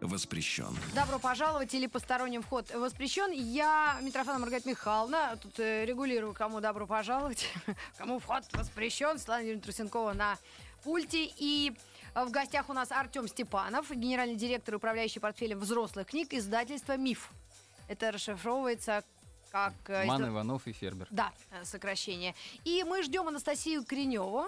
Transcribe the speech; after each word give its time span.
воспрещен. 0.00 0.76
Добро 0.94 1.18
пожаловать 1.18 1.74
или 1.74 1.86
посторонним 1.86 2.42
вход 2.42 2.72
воспрещен. 2.74 3.30
Я, 3.32 3.98
Митрофана 4.02 4.38
Маргарита 4.38 4.68
Михайловна, 4.68 5.36
тут 5.42 5.58
э, 5.58 5.84
регулирую, 5.84 6.34
кому 6.34 6.60
добро 6.60 6.86
пожаловать, 6.86 7.46
кому 7.98 8.18
вход 8.18 8.44
воспрещен. 8.52 9.18
Светлана 9.18 9.40
Юрьевна 9.42 9.62
Трусенкова 9.62 10.12
на 10.12 10.38
пульте. 10.84 11.30
И 11.36 11.72
э, 12.14 12.24
в 12.24 12.30
гостях 12.30 12.68
у 12.68 12.72
нас 12.72 12.92
Артем 12.92 13.26
Степанов, 13.28 13.90
генеральный 13.90 14.36
директор, 14.36 14.74
управляющий 14.76 15.20
портфелем 15.20 15.58
взрослых 15.58 16.06
книг 16.08 16.32
издательства 16.32 16.96
«Миф». 16.96 17.30
Это 17.88 18.12
расшифровывается 18.12 19.02
как... 19.50 19.72
э, 19.88 20.04
Ман, 20.04 20.22
изда- 20.22 20.28
Иванов 20.28 20.66
и 20.66 20.72
Фербер. 20.72 21.08
Да, 21.10 21.32
э, 21.50 21.64
сокращение. 21.64 22.34
И 22.64 22.84
мы 22.84 23.02
ждем 23.02 23.26
Анастасию 23.28 23.84
Креневу, 23.84 24.46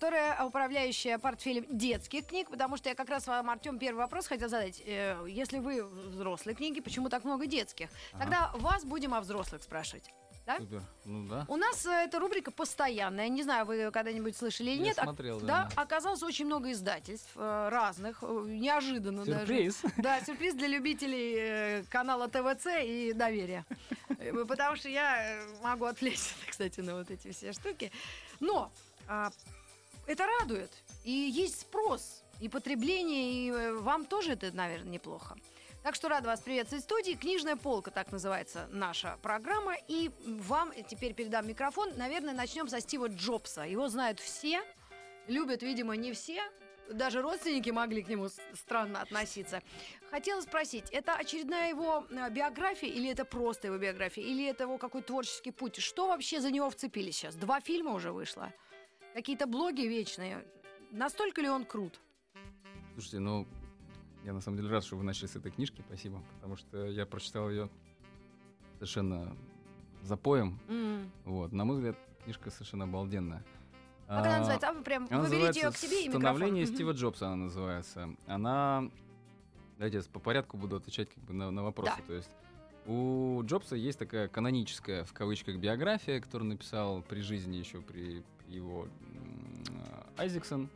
которая 0.00 0.44
управляющая 0.44 1.18
портфелем 1.18 1.66
детских 1.68 2.24
книг, 2.24 2.48
потому 2.48 2.76
что 2.76 2.88
я 2.88 2.94
как 2.94 3.08
раз 3.10 3.26
вам, 3.26 3.50
Артем, 3.50 3.76
первый 3.76 3.98
вопрос 3.98 4.28
хотел 4.28 4.48
задать. 4.48 4.80
Э, 4.86 5.24
Если 5.28 5.58
вы 5.58 5.84
взрослые 5.84 6.54
книги, 6.54 6.80
почему 6.80 7.08
так 7.08 7.24
много 7.24 7.46
детских? 7.46 7.88
Тогда 8.16 8.52
вас 8.54 8.84
будем 8.84 9.14
о 9.14 9.20
взрослых 9.20 9.64
спрашивать. 9.64 10.04
Да? 10.46 10.58
Супер. 10.58 10.82
Ну 11.06 11.26
да. 11.28 11.44
У 11.48 11.56
нас 11.56 11.84
э, 11.86 11.90
эта 12.04 12.20
рубрика 12.20 12.52
постоянная. 12.52 13.28
Не 13.28 13.42
знаю, 13.42 13.66
вы 13.66 13.90
когда-нибудь 13.90 14.36
слышали 14.36 14.70
или 14.70 14.78
Я 14.78 14.84
нет. 14.84 14.98
Ок- 14.98 15.04
смотрел, 15.04 15.40
да. 15.40 15.68
да. 15.74 15.82
Оказалось 15.82 16.22
очень 16.22 16.46
много 16.46 16.70
издательств 16.70 17.30
э, 17.34 17.68
разных, 17.68 18.18
э, 18.22 18.26
неожиданно 18.46 19.24
Сюрприз. 19.24 19.80
даже. 19.82 19.94
Да, 20.02 20.20
сюрприз 20.20 20.54
для 20.54 20.68
любителей 20.68 21.34
э, 21.36 21.84
канала 21.90 22.28
ТВЦ 22.28 22.66
и 22.84 23.12
доверия. 23.12 23.64
Э, 24.18 24.44
Потому 24.46 24.76
что 24.76 24.88
я 24.88 25.20
э, 25.40 25.46
могу 25.64 25.84
отвлечься, 25.86 26.32
кстати, 26.48 26.78
на 26.80 26.94
вот 26.94 27.10
эти 27.10 27.32
все 27.32 27.52
штуки. 27.52 27.90
Но 28.38 28.72
а, 29.08 29.30
это 30.10 30.26
радует. 30.40 30.70
И 31.04 31.10
есть 31.10 31.60
спрос, 31.60 32.22
и 32.40 32.48
потребление, 32.48 33.32
и 33.32 33.50
э, 33.50 33.72
вам 33.74 34.06
тоже 34.06 34.32
это, 34.32 34.50
наверное, 34.52 34.90
неплохо. 34.90 35.36
Так 35.82 35.94
что 35.94 36.08
рада 36.08 36.28
вас 36.28 36.40
приветствовать 36.40 36.84
в 36.84 36.86
студии. 36.86 37.12
Книжная 37.12 37.56
полка, 37.56 37.90
так 37.90 38.12
называется 38.12 38.68
наша 38.70 39.18
программа. 39.22 39.76
И 39.88 40.10
вам 40.26 40.72
теперь 40.88 41.14
передам 41.14 41.48
микрофон. 41.48 41.92
Наверное, 41.96 42.34
начнем 42.34 42.68
со 42.68 42.80
Стива 42.80 43.08
Джобса. 43.08 43.62
Его 43.62 43.88
знают 43.88 44.20
все, 44.20 44.62
любят, 45.26 45.62
видимо, 45.62 45.96
не 45.96 46.12
все. 46.12 46.42
Даже 46.90 47.22
родственники 47.22 47.70
могли 47.70 48.02
к 48.02 48.08
нему 48.08 48.28
странно 48.52 49.00
относиться. 49.00 49.62
Хотела 50.10 50.40
спросить, 50.40 50.90
это 50.90 51.14
очередная 51.14 51.70
его 51.70 52.04
э, 52.10 52.28
биография 52.30 52.90
или 52.90 53.08
это 53.08 53.24
просто 53.24 53.68
его 53.68 53.78
биография? 53.78 54.24
Или 54.24 54.46
это 54.46 54.64
его 54.64 54.76
какой-то 54.76 55.06
творческий 55.06 55.52
путь? 55.52 55.78
Что 55.78 56.08
вообще 56.08 56.40
за 56.40 56.50
него 56.50 56.68
вцепились 56.68 57.16
сейчас? 57.16 57.36
Два 57.36 57.60
фильма 57.60 57.92
уже 57.92 58.12
вышло. 58.12 58.52
Какие-то 59.14 59.46
блоги 59.46 59.82
вечные. 59.82 60.44
Настолько 60.90 61.40
ли 61.40 61.48
он 61.48 61.64
крут? 61.64 62.00
Слушайте, 62.94 63.18
ну, 63.18 63.46
я 64.24 64.32
на 64.32 64.40
самом 64.40 64.58
деле 64.58 64.70
рад, 64.70 64.84
что 64.84 64.96
вы 64.96 65.04
начали 65.04 65.26
с 65.26 65.36
этой 65.36 65.50
книжки, 65.50 65.82
спасибо, 65.86 66.22
потому 66.36 66.56
что 66.56 66.86
я 66.86 67.06
прочитал 67.06 67.50
ее 67.50 67.68
совершенно 68.74 69.36
запоем. 70.02 70.58
М. 70.68 71.10
Вот, 71.24 71.52
на 71.52 71.64
мой 71.64 71.76
взгляд, 71.76 71.96
книжка 72.24 72.50
совершенно 72.50 72.84
обалденная. 72.84 73.44
Как 74.06 74.26
она 74.26 74.38
называется? 74.38 74.68
А 74.68 74.72
вы 74.72 74.82
прям 74.82 75.06
Она 75.10 75.22
вы 75.22 75.30
берите 75.30 75.60
ее 75.60 75.70
к 75.70 75.76
себе 75.76 76.04
и 76.04 76.08
микрофон. 76.08 76.20
«Становление 76.20 76.64
Мгм. 76.64 76.74
Стива 76.74 76.90
Джобса» 76.92 77.26
она 77.28 77.36
называется. 77.36 78.10
Она... 78.26 78.90
Давайте 79.78 79.98
я 79.98 80.02
по 80.12 80.18
порядку 80.18 80.56
буду 80.56 80.76
отвечать 80.76 81.08
как 81.10 81.22
бы 81.24 81.32
на, 81.32 81.50
на 81.50 81.62
вопросы. 81.62 81.94
Да. 81.96 82.02
То 82.06 82.14
есть 82.14 82.30
у 82.86 83.40
Джобса 83.44 83.76
есть 83.76 83.98
такая 83.98 84.28
каноническая, 84.28 85.04
в 85.04 85.12
кавычках, 85.12 85.56
биография, 85.56 86.20
которую 86.20 86.50
написал 86.50 87.02
при 87.02 87.20
жизни 87.20 87.56
еще 87.56 87.80
при 87.80 88.24
его 88.50 88.86
э, 88.86 90.20
Айзексон. 90.22 90.68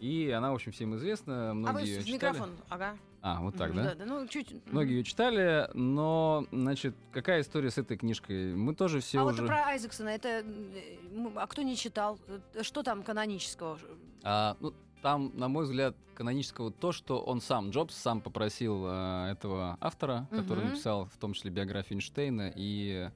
И 0.00 0.30
она, 0.30 0.50
в 0.50 0.54
общем, 0.54 0.72
всем 0.72 0.96
известна. 0.96 1.50
А 1.50 1.54
Многие 1.54 1.74
вы 1.74 1.80
её 1.88 2.00
с- 2.00 2.04
читали. 2.04 2.32
микрофон, 2.32 2.56
ага. 2.68 2.96
А, 3.24 3.40
вот 3.40 3.54
так, 3.56 3.70
Мгм, 3.72 3.84
да? 3.84 3.94
да? 3.94 4.04
Ну, 4.04 4.26
чуть. 4.26 4.52
Многие 4.66 4.94
ее 4.96 5.04
читали, 5.04 5.70
но, 5.74 6.44
значит, 6.50 6.96
какая 7.12 7.42
история 7.42 7.70
с 7.70 7.78
этой 7.78 7.96
книжкой? 7.96 8.52
Мы 8.56 8.74
тоже 8.74 8.98
все 8.98 9.20
а 9.20 9.24
уже... 9.26 9.42
вот 9.42 9.46
про 9.48 9.66
Айзексона, 9.68 10.08
это... 10.08 10.28
э, 10.28 10.96
А 11.36 11.46
кто 11.46 11.62
не 11.62 11.76
читал? 11.76 12.18
Э, 12.26 12.62
Что 12.64 12.82
там 12.82 13.04
канонического? 13.04 13.78
А, 14.24 14.56
ну, 14.58 14.74
там, 15.02 15.30
на 15.36 15.46
мой 15.46 15.66
взгляд, 15.66 15.94
канонического 16.16 16.72
то, 16.72 16.90
что 16.90 17.20
он 17.20 17.40
сам, 17.40 17.70
Джобс, 17.70 17.94
сам 17.94 18.20
попросил 18.20 18.84
э, 18.88 19.28
этого 19.30 19.78
автора, 19.80 20.26
который 20.32 20.64
Мгм. 20.64 20.70
написал 20.70 21.04
в 21.04 21.16
том 21.18 21.34
числе 21.34 21.52
биографию 21.52 21.98
Эйнштейна 21.98 22.52
и 22.56 23.08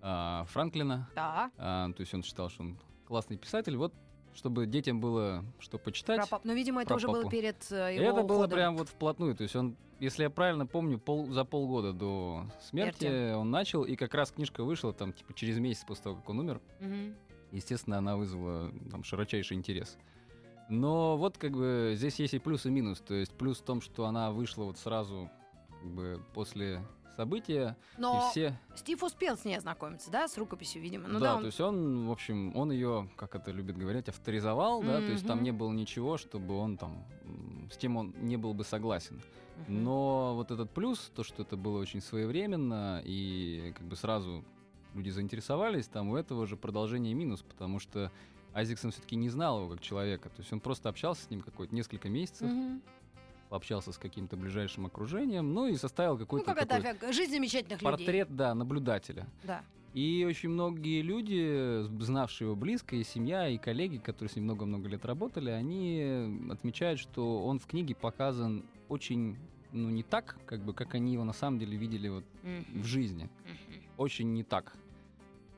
а, 0.00 0.44
Франклина. 0.46 1.06
Да. 1.14 1.50
А, 1.58 1.92
то 1.92 2.00
есть 2.00 2.14
он 2.14 2.22
считал, 2.22 2.48
что 2.48 2.62
он 2.62 2.78
классный 3.06 3.36
писатель. 3.36 3.76
Вот, 3.76 3.92
чтобы 4.34 4.66
детям 4.66 5.00
было 5.00 5.44
что 5.58 5.78
почитать. 5.78 6.18
Про 6.20 6.26
пап- 6.38 6.44
Но, 6.44 6.52
видимо, 6.52 6.82
это 6.82 6.94
уже 6.94 7.06
было 7.06 7.22
папу. 7.22 7.30
перед 7.30 7.56
э, 7.70 7.94
его 7.96 8.04
это 8.04 8.22
было 8.22 8.38
уходом. 8.38 8.50
прям 8.56 8.76
вот 8.76 8.88
вплотную. 8.88 9.34
То 9.36 9.42
есть 9.42 9.54
он, 9.56 9.76
если 10.00 10.24
я 10.24 10.30
правильно 10.30 10.66
помню, 10.66 10.98
пол, 10.98 11.26
за 11.32 11.44
полгода 11.44 11.92
до 11.92 12.46
смерти 12.68 12.98
Смерти. 13.00 13.34
он 13.34 13.50
начал, 13.50 13.84
и 13.84 13.94
как 13.96 14.14
раз 14.14 14.30
книжка 14.32 14.64
вышла 14.64 14.92
там 14.92 15.12
типа 15.12 15.34
через 15.34 15.58
месяц 15.58 15.84
после 15.86 16.04
того, 16.04 16.16
как 16.16 16.28
он 16.28 16.40
умер. 16.40 16.60
Мгм. 16.80 17.14
Естественно, 17.52 17.98
она 17.98 18.16
вызвала 18.16 18.72
там 18.90 19.04
широчайший 19.04 19.56
интерес. 19.56 19.96
Но 20.68 21.16
вот 21.16 21.36
как 21.38 21.52
бы 21.52 21.92
здесь 21.96 22.18
есть 22.18 22.34
и 22.34 22.38
плюс, 22.38 22.66
и 22.66 22.70
минус. 22.70 23.00
То 23.00 23.14
есть 23.14 23.32
плюс 23.32 23.58
в 23.58 23.62
том, 23.64 23.80
что 23.80 24.06
она 24.06 24.32
вышла 24.32 24.64
вот 24.64 24.78
сразу 24.78 25.30
как 25.80 25.90
бы 25.90 26.20
после 26.32 26.80
события, 27.16 27.76
Но 27.98 28.26
и 28.26 28.30
все... 28.30 28.58
Стив 28.74 29.02
успел 29.02 29.36
с 29.36 29.44
ней 29.44 29.56
ознакомиться, 29.56 30.10
да, 30.10 30.28
с 30.28 30.36
рукописью, 30.38 30.82
видимо. 30.82 31.08
Ну, 31.08 31.18
да, 31.18 31.26
да, 31.26 31.34
он- 31.36 31.40
то 31.40 31.46
есть 31.46 31.60
он, 31.60 32.06
в 32.06 32.12
общем, 32.12 32.54
он 32.56 32.72
ее, 32.72 33.08
как 33.16 33.34
это 33.34 33.50
любят 33.50 33.76
говорить, 33.76 34.08
авторизовал, 34.08 34.82
да, 34.82 34.98
то 34.98 35.12
есть 35.12 35.26
там 35.26 35.42
не 35.42 35.52
было 35.52 35.72
ничего, 35.72 36.16
чтобы 36.16 36.56
он 36.56 36.76
там, 36.76 37.04
с 37.72 37.76
тем 37.76 37.96
он 37.96 38.14
не 38.20 38.36
был 38.36 38.54
бы 38.54 38.64
согласен. 38.64 39.20
Мгм. 39.68 39.84
Но 39.84 40.34
вот 40.34 40.50
этот 40.50 40.70
плюс, 40.70 41.12
то, 41.14 41.22
что 41.22 41.42
это 41.42 41.56
было 41.56 41.78
очень 41.80 42.00
своевременно, 42.00 43.00
и 43.04 43.72
как 43.76 43.86
бы 43.86 43.94
сразу 43.96 44.44
люди 44.94 45.10
заинтересовались, 45.10 45.86
там 45.86 46.08
у 46.10 46.16
этого 46.16 46.46
же 46.46 46.56
продолжение 46.56 47.14
минус, 47.14 47.42
потому 47.42 47.78
что 47.78 48.10
Айзексон 48.52 48.90
все-таки 48.92 49.16
не 49.16 49.28
знал 49.30 49.60
его 49.60 49.70
как 49.70 49.80
человека, 49.80 50.28
то 50.28 50.40
есть 50.40 50.52
он 50.52 50.60
просто 50.60 50.88
общался 50.88 51.22
с 51.24 51.30
ним 51.30 51.40
какое-то 51.42 51.74
несколько 51.74 52.08
месяцев, 52.08 52.48
Мгм. 52.50 52.82
Пообщался 53.54 53.92
с 53.92 53.98
каким-то 53.98 54.36
ближайшим 54.36 54.86
окружением, 54.86 55.54
ну 55.54 55.68
и 55.68 55.76
составил 55.76 56.14
Ну, 56.14 56.18
какой-то 56.18 56.54
как 56.54 56.62
это 56.64 56.82
такой 56.82 57.12
жизнь 57.12 57.30
замечательных 57.34 57.80
людей. 57.80 57.84
портрет, 57.84 58.34
да, 58.34 58.52
наблюдателя. 58.52 59.28
Да. 59.44 59.62
И 59.92 60.26
очень 60.28 60.48
многие 60.48 61.02
люди, 61.02 61.84
знавшие 62.02 62.46
его 62.48 62.56
близко, 62.56 62.96
и 62.96 63.04
семья, 63.04 63.48
и 63.48 63.56
коллеги, 63.56 63.98
которые 63.98 64.32
с 64.32 64.34
ним 64.34 64.46
много-много 64.46 64.88
лет 64.88 65.04
работали, 65.04 65.50
они 65.50 66.50
отмечают, 66.50 66.98
что 66.98 67.44
он 67.44 67.60
в 67.60 67.66
книге 67.66 67.94
показан 67.94 68.64
очень, 68.88 69.36
ну, 69.70 69.88
не 69.88 70.02
так, 70.02 70.36
как 70.46 70.58
бы, 70.64 70.74
как 70.74 70.96
они 70.96 71.12
его 71.12 71.22
на 71.22 71.32
самом 71.32 71.60
деле 71.60 71.76
видели 71.76 72.08
вот 72.08 72.24
Мгм. 72.42 72.82
в 72.82 72.84
жизни. 72.86 73.30
Мгм. 73.44 73.82
Очень 73.98 74.32
не 74.32 74.42
так. 74.42 74.72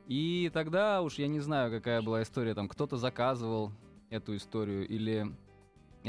И 0.07 0.51
тогда 0.53 1.01
уж 1.01 1.15
я 1.15 1.29
не 1.29 1.41
знаю, 1.41 1.71
какая 1.71 2.03
была 2.03 2.23
история, 2.23 2.53
там 2.55 2.69
кто-то 2.69 2.99
заказывал 2.99 3.73
эту 4.11 4.37
историю, 4.37 4.87
или 4.87 5.27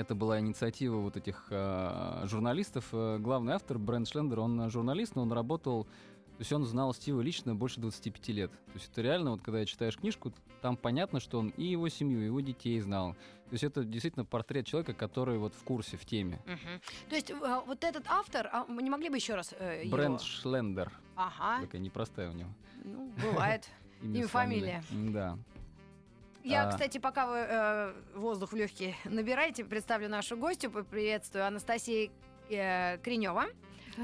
это 0.01 0.15
была 0.15 0.39
инициатива 0.39 0.97
вот 0.97 1.17
этих 1.17 1.47
э, 1.49 2.21
журналистов. 2.25 2.85
Э, 2.91 3.17
Главный 3.19 3.53
автор 3.53 3.77
Брэнд 3.77 4.07
Шлендер, 4.07 4.39
он 4.39 4.61
э, 4.61 4.69
журналист, 4.69 5.15
но 5.15 5.23
он 5.23 5.31
работал, 5.31 5.83
то 5.85 6.39
есть 6.39 6.51
он 6.53 6.65
знал 6.65 6.93
Стива 6.93 7.21
лично 7.21 7.55
больше 7.55 7.79
25 7.79 8.27
лет. 8.29 8.51
То 8.51 8.73
есть 8.75 8.89
это 8.91 9.01
реально, 9.01 9.31
вот 9.31 9.41
когда 9.41 9.65
читаешь 9.65 9.97
книжку, 9.97 10.31
там 10.61 10.77
понятно, 10.77 11.19
что 11.19 11.39
он 11.39 11.49
и 11.49 11.65
его 11.65 11.89
семью, 11.89 12.21
и 12.21 12.25
его 12.25 12.41
детей 12.41 12.79
знал. 12.79 13.13
То 13.49 13.53
есть 13.53 13.63
это 13.63 13.83
действительно 13.83 14.25
портрет 14.25 14.65
человека, 14.65 14.93
который 14.93 15.37
вот 15.37 15.53
в 15.55 15.63
курсе, 15.63 15.97
в 15.97 16.05
теме. 16.05 16.39
Мгм. 16.45 16.81
То 17.09 17.15
есть 17.15 17.31
э, 17.31 17.61
вот 17.65 17.83
этот 17.83 18.05
автор, 18.07 18.49
а 18.51 18.65
мы 18.67 18.83
не 18.83 18.89
могли 18.89 19.09
бы 19.09 19.15
еще 19.15 19.35
раз 19.35 19.53
э, 19.57 19.83
его? 19.85 19.97
Брэнд 19.97 20.21
Шлендер. 20.21 20.91
Ага, 21.15 21.61
Такая 21.61 21.81
непростая 21.81 22.29
у 22.29 22.33
него. 22.33 22.49
ну, 22.83 23.11
бывает. 23.23 23.67
Имя, 24.03 24.27
фамилия. 24.27 24.83
Да. 24.91 25.37
Я, 26.47 26.63
А. 26.63 26.69
кстати, 26.69 26.97
пока 26.97 27.27
вы 27.27 27.37
э, 27.39 27.93
воздух 28.15 28.53
в 28.53 28.55
легкие 28.55 28.95
набираете, 29.03 29.65
представлю 29.65 30.07
нашу 30.07 30.37
гостью, 30.37 30.71
приветствую 30.71 31.45
Анастасия 31.45 32.09
э, 32.49 32.97
Кренева, 32.99 33.47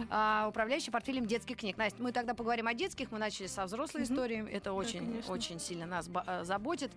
а, 0.09 0.47
управляющая 0.49 0.91
портфелем 0.91 1.25
детских 1.25 1.55
книг. 1.57 1.77
Настя, 1.77 2.03
мы 2.03 2.11
тогда 2.11 2.33
поговорим 2.33 2.67
о 2.67 2.73
детских, 2.73 3.11
мы 3.11 3.17
начали 3.19 3.47
со 3.47 3.63
взрослой 3.65 4.01
Мгм. 4.01 4.13
истории, 4.13 4.49
это 4.51 4.73
очень, 4.73 4.99
конечно. 4.99 5.31
очень 5.31 5.59
сильно 5.59 5.85
нас 5.85 6.09
э, 6.27 6.43
заботит. 6.43 6.91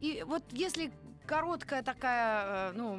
И 0.00 0.24
вот 0.26 0.42
если 0.50 0.90
короткая 1.26 1.84
такая, 1.84 2.70
э, 2.70 2.72
ну, 2.72 2.98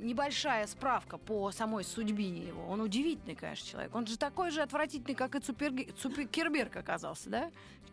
небольшая 0.00 0.66
справка 0.66 1.18
по 1.18 1.52
самой 1.52 1.84
судьбине 1.84 2.48
его. 2.48 2.66
Он 2.66 2.80
удивительный, 2.80 3.36
конечно, 3.36 3.68
человек. 3.68 3.94
Он 3.94 4.08
же 4.08 4.18
такой 4.18 4.50
же 4.50 4.60
отвратительный, 4.60 5.14
как 5.14 5.36
и 5.36 5.38
Цукерберг 5.38 6.74
оказался, 6.74 7.30
да? 7.30 7.52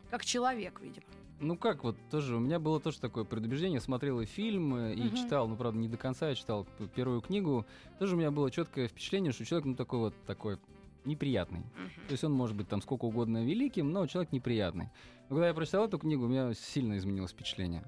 Как 0.09 0.25
человек, 0.25 0.79
видимо. 0.81 1.05
Ну 1.39 1.55
как 1.55 1.83
вот 1.83 1.95
тоже, 2.11 2.35
у 2.35 2.39
меня 2.39 2.59
было 2.59 2.79
тоже 2.79 2.99
такое 2.99 3.23
предубеждение, 3.23 3.79
смотрел 3.79 4.19
и 4.19 4.25
фильм, 4.25 4.75
и 4.77 4.95
Мгм. 4.95 5.15
читал, 5.15 5.47
ну 5.47 5.55
правда 5.55 5.79
не 5.79 5.87
до 5.87 5.97
конца, 5.97 6.29
я 6.29 6.35
читал 6.35 6.67
первую 6.95 7.21
книгу, 7.21 7.65
тоже 7.97 8.15
у 8.15 8.17
меня 8.19 8.29
было 8.31 8.51
четкое 8.51 8.87
впечатление, 8.87 9.31
что 9.31 9.45
человек 9.45 9.65
ну 9.65 9.75
такой 9.75 9.99
вот 9.99 10.13
такой 10.25 10.57
неприятный. 11.05 11.61
То 12.07 12.11
есть 12.11 12.23
он 12.23 12.33
может 12.33 12.57
быть 12.57 12.67
там 12.67 12.81
сколько 12.81 13.05
угодно 13.05 13.45
великим, 13.45 13.91
но 13.91 14.05
человек 14.05 14.33
неприятный. 14.33 14.89
Но 15.29 15.35
когда 15.35 15.47
я 15.47 15.53
прочитал 15.53 15.85
эту 15.85 15.97
книгу, 15.97 16.25
у 16.25 16.27
меня 16.27 16.53
сильно 16.53 16.97
изменилось 16.97 17.31
впечатление. 17.31 17.83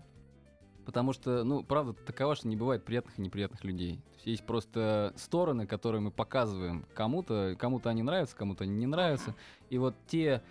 Потому 0.86 1.13
что, 1.13 1.44
ну, 1.44 1.63
правда 1.63 1.94
такова, 1.94 2.36
что 2.36 2.48
не 2.48 2.56
бывает 2.56 2.83
приятных 2.83 3.19
и 3.19 3.21
неприятных 3.21 3.63
людей. 3.63 3.98
То 3.98 4.13
есть, 4.15 4.25
есть 4.27 4.45
просто 4.45 5.13
стороны, 5.15 5.68
которые 5.68 6.01
мы 6.01 6.09
показываем 6.09 6.86
кому-то, 6.95 7.56
кому-то 7.59 7.89
они 7.89 8.01
нравятся, 8.01 8.36
кому-то 8.36 8.63
они 8.63 8.74
не 8.75 8.88
нравятся. 8.88 9.36
И 9.69 9.77
вот 9.77 9.94
те 10.07 10.42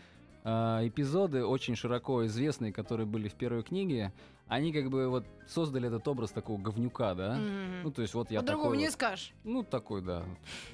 эпизоды, 0.44 1.44
очень 1.44 1.76
широко 1.76 2.24
известные, 2.26 2.72
которые 2.72 3.06
были 3.06 3.28
в 3.28 3.34
первой 3.34 3.62
книге, 3.62 4.12
они 4.48 4.72
как 4.72 4.90
бы 4.90 5.08
вот 5.08 5.24
создали 5.46 5.86
этот 5.86 6.06
образ 6.08 6.30
такого 6.32 6.60
говнюка, 6.60 7.14
да? 7.14 7.34
Мгм. 7.36 7.82
Ну, 7.84 7.90
то 7.92 8.02
есть 8.02 8.14
вот 8.14 8.30
я 8.32 8.40
По-другому 8.40 8.70
такой 8.70 8.78
не 8.78 8.84
вот- 8.86 8.94
скажешь. 8.94 9.32
Ну, 9.44 9.62
такой, 9.62 10.02
да. 10.02 10.24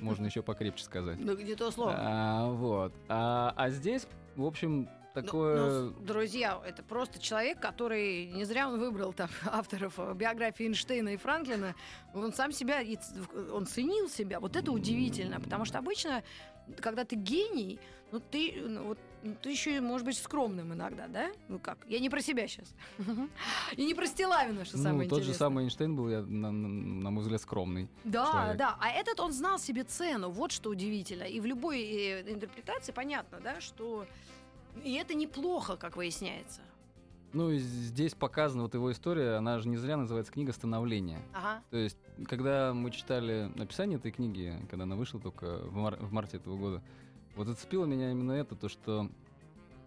Можно 0.00 0.26
еще 0.26 0.42
покрепче 0.42 0.82
сказать. 0.84 1.18
Ну, 1.20 1.36
не 1.36 1.54
то 1.54 1.70
слово. 1.70 1.94
А, 1.98 2.50
вот. 2.50 2.92
А, 3.08 3.52
а 3.56 3.68
здесь, 3.70 4.06
в 4.34 4.44
общем, 4.46 4.88
Ну, 5.14 5.22
такое... 5.22 5.82
ну, 5.82 5.90
друзья, 6.04 6.60
это 6.66 6.82
просто 6.82 7.18
человек, 7.18 7.58
который 7.60 8.26
не 8.26 8.44
зря 8.44 8.68
он 8.68 8.78
выбрал 8.78 9.12
там 9.12 9.28
авторов 9.46 9.98
биографии 10.16 10.64
Эйнштейна 10.66 11.10
и 11.10 11.16
Франклина. 11.16 11.74
Он 12.14 12.32
сам 12.32 12.52
себя, 12.52 12.80
он 13.52 13.66
ценил 13.66 14.08
себя. 14.08 14.40
Вот 14.40 14.56
это 14.56 14.72
удивительно, 14.72 15.38
потому 15.40 15.64
что 15.66 15.78
обычно, 15.78 16.22
когда 16.80 17.04
ты 17.04 17.16
гений, 17.16 17.78
ну 18.12 18.20
ты, 18.20 18.54
ну, 18.60 18.84
вот, 18.84 18.98
ну, 19.22 19.34
ты 19.42 19.50
еще, 19.50 19.80
может 19.80 20.06
быть, 20.06 20.16
скромным 20.16 20.72
иногда, 20.72 21.08
да? 21.08 21.30
Ну 21.48 21.58
как? 21.58 21.78
Я 21.88 21.98
не 21.98 22.08
про 22.10 22.20
себя 22.20 22.46
сейчас. 22.46 22.74
И 23.76 23.84
не 23.84 23.94
про 23.94 24.06
Стилавина, 24.06 24.64
что 24.64 24.76
ну, 24.76 24.82
самое 24.82 25.08
тот 25.08 25.18
же 25.18 25.24
интересное. 25.24 25.46
самый 25.46 25.64
Эйнштейн 25.64 25.96
был, 25.96 26.08
я, 26.08 26.22
на, 26.22 26.50
на- 26.52 27.10
мой 27.10 27.22
взгляд, 27.22 27.40
скромный. 27.40 27.88
Да, 28.04 28.30
человек. 28.30 28.56
да. 28.56 28.76
А 28.80 28.90
этот 28.90 29.18
он 29.20 29.32
знал 29.32 29.58
себе 29.58 29.82
цену. 29.84 30.30
Вот 30.30 30.52
что 30.52 30.70
удивительно. 30.70 31.24
И 31.24 31.40
в 31.40 31.46
любой 31.46 31.80
э, 31.82 32.32
интерпретации 32.32 32.92
понятно, 32.92 33.40
да, 33.40 33.60
что 33.60 34.06
и 34.84 34.92
это 34.94 35.14
неплохо, 35.14 35.76
как 35.76 35.96
выясняется. 35.96 36.60
Ну, 37.36 37.50
и 37.50 37.58
здесь 37.58 38.14
показана 38.14 38.62
вот 38.62 38.72
его 38.72 38.90
история, 38.90 39.34
она 39.34 39.58
же 39.58 39.68
не 39.68 39.76
зря 39.76 39.98
называется 39.98 40.32
книга 40.32 40.52
становления. 40.52 41.20
Ага. 41.34 41.62
То 41.70 41.76
есть, 41.76 41.98
когда 42.24 42.72
мы 42.72 42.90
читали 42.90 43.52
описание 43.60 43.98
этой 43.98 44.10
книги, 44.10 44.54
когда 44.70 44.84
она 44.84 44.96
вышла 44.96 45.20
только 45.20 45.58
в, 45.64 45.74
мар- 45.76 45.98
в 46.00 46.10
марте 46.14 46.38
этого 46.38 46.56
года, 46.56 46.82
вот 47.34 47.46
зацепило 47.46 47.84
меня 47.84 48.10
именно 48.10 48.32
это, 48.32 48.54
то, 48.54 48.70
что 48.70 49.10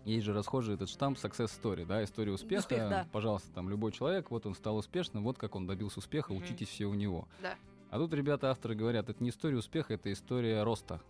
есть 0.05 0.25
же 0.27 0.33
расхожий 0.33 0.75
этот 0.75 0.89
штамп 0.89 1.17
success 1.17 1.49
story, 1.59 1.87
да, 1.87 2.03
история 2.03 2.33
успеха. 2.33 2.59
Успех, 2.59 2.87
да. 2.87 3.07
Пожалуйста, 3.11 3.51
там 3.51 3.67
любой 3.67 3.93
человек, 3.93 4.29
вот 4.29 4.45
он 4.45 4.53
стал 4.53 4.77
успешным, 4.77 5.23
вот 5.23 5.39
как 5.39 5.55
он 5.55 5.65
добился 5.65 5.97
успеха, 5.99 6.31
Мгм. 6.33 6.43
учитесь 6.43 6.67
все 6.69 6.85
у 6.85 6.93
него. 6.93 7.27
Да. 7.41 7.55
А 7.89 7.97
тут 7.97 8.13
ребята, 8.13 8.51
авторы 8.51 8.75
говорят, 8.75 9.09
это 9.09 9.23
не 9.23 9.31
история 9.31 9.57
успеха, 9.57 9.95
это 9.95 10.13
история 10.13 10.61
роста. 10.61 11.01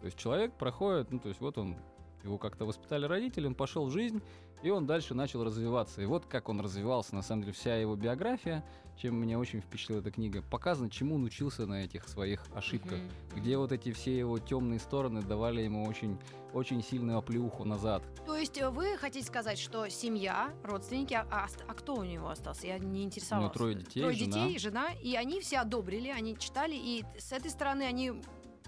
То 0.00 0.04
есть 0.04 0.18
человек 0.18 0.52
проходит, 0.58 1.10
ну, 1.10 1.18
то 1.20 1.28
есть 1.28 1.40
вот 1.40 1.56
он, 1.56 1.74
его 2.22 2.36
как-то 2.36 2.66
воспитали 2.66 3.06
родители, 3.06 3.46
он 3.46 3.54
пошел 3.54 3.86
в 3.86 3.90
жизнь, 3.90 4.20
и 4.62 4.70
он 4.70 4.86
дальше 4.86 5.14
начал 5.14 5.44
развиваться. 5.44 6.02
И 6.02 6.06
вот 6.06 6.26
как 6.26 6.48
он 6.48 6.60
развивался, 6.60 7.14
на 7.14 7.22
самом 7.22 7.42
деле, 7.42 7.52
вся 7.52 7.76
его 7.76 7.96
биография, 7.96 8.64
чем 8.96 9.16
меня 9.16 9.38
очень 9.38 9.60
впечатлила 9.60 10.00
эта 10.00 10.10
книга, 10.10 10.42
показано, 10.42 10.90
чему 10.90 11.14
он 11.14 11.24
учился 11.24 11.66
на 11.66 11.84
этих 11.84 12.06
своих 12.06 12.44
ошибках. 12.54 12.98
Мгм. 12.98 13.40
Где 13.40 13.56
вот 13.56 13.72
эти 13.72 13.92
все 13.92 14.18
его 14.18 14.38
темные 14.38 14.78
стороны 14.78 15.22
давали 15.22 15.62
ему 15.62 15.84
очень, 15.86 16.18
очень 16.52 16.82
сильную 16.82 17.16
оплеуху 17.16 17.64
назад. 17.64 18.02
То 18.26 18.36
есть 18.36 18.58
э, 18.58 18.68
вы 18.68 18.98
хотите 18.98 19.26
сказать, 19.26 19.58
что 19.58 19.88
семья, 19.88 20.52
родственники, 20.64 21.14
а, 21.14 21.26
а 21.30 21.46
а 21.66 21.74
кто 21.74 21.94
у 21.94 22.04
него 22.04 22.28
остался? 22.28 22.66
Я 22.66 22.78
не 22.78 23.04
интересовалась. 23.04 23.54
трое 23.54 23.74
детей, 23.76 24.00
Трое 24.00 24.16
жена. 24.16 24.44
детей, 24.44 24.58
жена, 24.58 24.92
и 25.02 25.14
они 25.14 25.40
все 25.40 25.58
одобрили, 25.60 26.08
они 26.08 26.36
читали, 26.36 26.74
и 26.74 27.04
с 27.18 27.32
этой 27.32 27.50
стороны 27.50 27.84
они... 27.84 28.12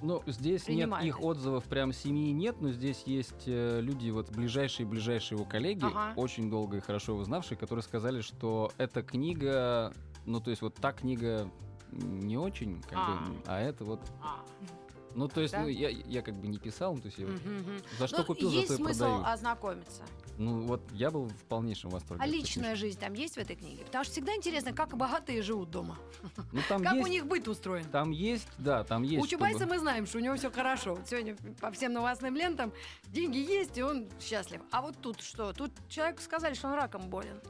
Ну, 0.03 0.21
здесь 0.27 0.63
нет 0.67 0.67
Принимает 0.67 1.07
их 1.07 1.19
это. 1.19 1.27
отзывов, 1.27 1.65
прям 1.65 1.93
семьи 1.93 2.33
нет, 2.33 2.61
но 2.61 2.73
здесь 2.73 3.05
есть 3.07 3.45
э, 3.47 3.81
люди, 3.81 4.11
вот 4.11 4.31
ближайшие-ближайшие 4.33 5.37
его 5.39 5.45
коллеги, 5.49 5.85
Ага. 5.87 6.13
очень 6.17 6.51
долго 6.51 6.79
и 6.79 6.81
хорошо 6.81 7.13
его 7.13 7.25
знавшие, 7.25 7.57
которые 7.57 7.85
сказали, 7.85 8.21
что 8.21 8.73
эта 8.79 9.03
книга, 9.03 9.93
ну, 10.27 10.41
то 10.41 10.51
есть 10.51 10.61
вот 10.61 10.75
та 10.75 10.93
книга 10.93 11.49
не 11.93 12.37
очень, 12.37 12.83
как 12.83 12.99
А. 12.99 13.07
бы, 13.29 13.37
а 13.47 13.61
это 13.61 13.85
вот, 13.85 14.01
А, 14.23 14.41
ну, 15.15 15.29
то 15.29 15.41
есть, 15.41 15.53
Да? 15.55 15.61
ну, 15.63 15.69
я, 15.69 15.89
я 15.91 16.23
как 16.23 16.35
бы 16.35 16.49
не 16.49 16.59
писал, 16.59 16.95
ну, 16.95 17.01
то 17.01 17.07
есть 17.07 17.19
я 17.19 17.27
вот 17.27 17.37
мгм, 17.37 17.59
мгм. 17.59 17.83
за 17.99 18.07
что 18.09 18.19
Ну, 18.19 18.25
купил, 18.25 18.51
за 18.51 18.67
то 18.67 18.75
и 18.75 18.77
смысл 18.77 18.99
продаю. 18.99 19.23
ознакомиться. 19.25 20.03
Ну, 20.39 20.67
вот 20.67 20.81
я 20.93 21.11
был 21.11 21.29
в 21.29 21.45
полнейшем 21.45 21.91
восторге. 21.91 22.23
А 22.23 22.27
личная 22.27 22.75
жизнь 22.75 22.99
там 22.99 23.13
есть 23.13 23.35
в 23.35 23.39
этой 23.39 23.55
книге? 23.57 23.85
Потому 23.85 24.05
что 24.05 24.13
всегда 24.15 24.35
интересно, 24.35 24.73
как 24.73 24.97
богатые 24.97 25.43
живут 25.43 25.71
дома. 25.71 25.99
Ну, 26.53 26.61
там 26.69 26.83
Как 26.83 26.95
есть, 26.95 27.07
у 27.07 27.11
них 27.11 27.27
быт 27.27 27.47
устроен. 27.49 27.85
там 27.85 28.11
есть, 28.11 28.49
да, 28.59 28.83
там 28.85 29.03
есть. 29.03 29.23
У 29.23 29.27
Чубайса 29.27 29.59
чтобы- 29.61 29.75
мы 29.75 29.79
знаем, 29.81 30.07
что 30.07 30.19
у 30.19 30.21
него 30.21 30.35
все 30.37 30.51
хорошо. 30.51 30.95
Вот 30.95 31.09
Сегодня 31.09 31.37
по 31.61 31.71
всем 31.71 31.93
новостным 31.93 32.35
лентам 32.35 32.73
деньги 33.09 33.39
есть, 33.39 33.77
и 33.79 33.83
он 33.83 34.09
счастлив. 34.21 34.61
А 34.71 34.81
вот 34.83 34.97
тут 35.01 35.21
что? 35.21 35.53
Тут 35.53 35.71
человеку 35.89 36.23
сказали, 36.23 36.55
что 36.55 36.69
он 36.69 36.75
раком 36.75 37.09
болен. 37.11 37.41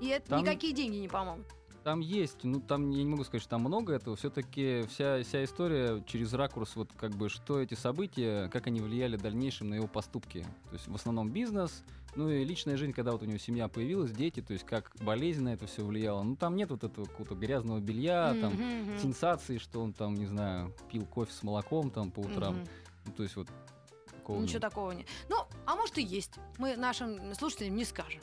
И 0.00 0.06
это 0.08 0.30
Там- 0.30 0.40
никакие 0.40 0.72
деньги 0.72 0.96
не 0.96 1.08
помогут. 1.08 1.46
Там 1.84 1.98
есть, 1.98 2.44
ну 2.44 2.60
там 2.60 2.90
я 2.90 3.02
не 3.02 3.10
могу 3.10 3.24
сказать, 3.24 3.42
что 3.42 3.50
там 3.50 3.62
много 3.62 3.92
этого. 3.92 4.14
Все-таки 4.16 4.82
вся, 4.88 5.20
вся 5.24 5.42
история 5.42 6.00
через 6.06 6.32
ракурс, 6.32 6.76
вот 6.76 6.90
как 6.96 7.10
бы, 7.12 7.28
что 7.28 7.60
эти 7.60 7.74
события, 7.74 8.48
как 8.50 8.68
они 8.68 8.80
влияли 8.80 9.16
в 9.16 9.22
дальнейшем 9.22 9.68
на 9.70 9.74
его 9.74 9.88
поступки. 9.88 10.42
То 10.68 10.74
есть 10.74 10.86
в 10.86 10.94
основном 10.94 11.30
бизнес, 11.30 11.82
ну 12.14 12.28
и 12.28 12.44
личная 12.44 12.76
жизнь, 12.76 12.92
когда 12.92 13.12
вот 13.12 13.22
у 13.22 13.26
него 13.26 13.38
семья 13.38 13.68
появилась, 13.68 14.12
дети, 14.12 14.40
то 14.40 14.52
есть 14.52 14.64
как 14.64 14.92
болезненно 15.00 15.50
это 15.50 15.66
все 15.66 15.84
влияло. 15.84 16.22
Ну 16.22 16.36
там 16.36 16.56
нет 16.56 16.70
вот 16.70 16.84
этого 16.84 17.04
какого-то 17.06 17.34
грязного 17.34 17.80
белья, 17.80 18.34
там 18.40 18.52
Мгм, 18.54 18.90
мгм. 18.90 18.98
сенсации, 18.98 19.58
что 19.58 19.80
он 19.80 19.92
там, 19.92 20.14
не 20.14 20.26
знаю, 20.26 20.74
пил 20.90 21.06
кофе 21.06 21.32
с 21.32 21.42
молоком 21.42 21.90
там 21.90 22.10
по 22.10 22.20
утрам. 22.20 22.56
Мгм. 22.56 22.68
Ну, 23.06 23.12
то 23.12 23.22
есть 23.22 23.36
вот 23.36 23.48
такого 24.06 24.40
Ничего 24.40 24.60
такого 24.60 24.92
нет. 24.92 25.06
Ну, 25.28 25.36
а 25.66 25.74
может 25.74 25.98
и 25.98 26.02
есть. 26.02 26.34
Мы 26.58 26.76
нашим 26.76 27.34
слушателям 27.34 27.74
не 27.74 27.84
скажем. 27.84 28.20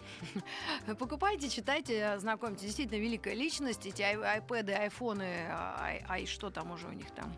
Покупайте, 0.99 1.49
читайте, 1.49 2.17
знакомьтесь. 2.19 2.63
Действительно 2.63 2.99
великая 2.99 3.33
личность. 3.33 3.85
Эти 3.85 4.01
ай- 4.01 4.15
айпэды, 4.35 4.71
айфоны, 4.71 5.47
ай, 5.49 6.05
ай, 6.07 6.25
что 6.25 6.49
там 6.49 6.71
уже 6.71 6.87
у 6.87 6.93
них 6.93 7.11
там. 7.11 7.33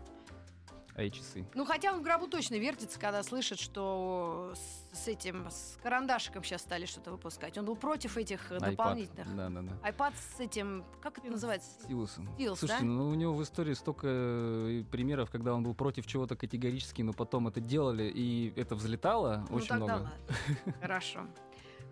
А 0.94 1.02
и 1.02 1.10
часы. 1.10 1.46
Ну, 1.54 1.64
хотя 1.64 1.92
он 1.94 2.00
в 2.00 2.02
гробу 2.02 2.26
точно 2.28 2.56
вертится, 2.56 3.00
когда 3.00 3.22
слышит, 3.22 3.58
что 3.58 4.52
с, 4.92 4.98
с 5.04 5.08
этим, 5.08 5.46
с 5.50 5.78
карандашиком 5.82 6.44
сейчас 6.44 6.60
стали 6.60 6.84
что-то 6.84 7.10
выпускать. 7.12 7.56
Он 7.56 7.64
был 7.64 7.76
против 7.76 8.18
этих 8.18 8.52
э, 8.52 8.56
iPad. 8.56 8.70
дополнительных. 8.70 9.34
Да, 9.36 9.48
да, 9.48 9.62
да. 9.62 9.72
Айпад 9.82 10.12
с 10.36 10.40
этим, 10.40 10.84
как 11.00 11.16
это 11.16 11.28
называется? 11.28 11.70
Стилусом. 11.82 12.28
Стилус, 12.34 12.58
Слушайте, 12.58 12.84
да? 12.84 12.90
ну 12.90 13.08
у 13.08 13.14
него 13.14 13.32
в 13.32 13.42
истории 13.42 13.72
столько 13.72 14.06
э, 14.06 14.84
примеров, 14.90 15.30
когда 15.30 15.54
он 15.54 15.62
был 15.62 15.74
против 15.74 16.06
чего-то 16.06 16.36
категорически, 16.36 17.00
но 17.00 17.14
потом 17.14 17.48
это 17.48 17.60
делали, 17.60 18.04
и 18.14 18.52
это 18.56 18.74
взлетало 18.74 19.46
Ну, 19.48 19.56
очень 19.56 19.68
тогда 19.68 19.84
много. 19.86 20.02
ладно. 20.02 20.74
Хорошо. 20.82 21.26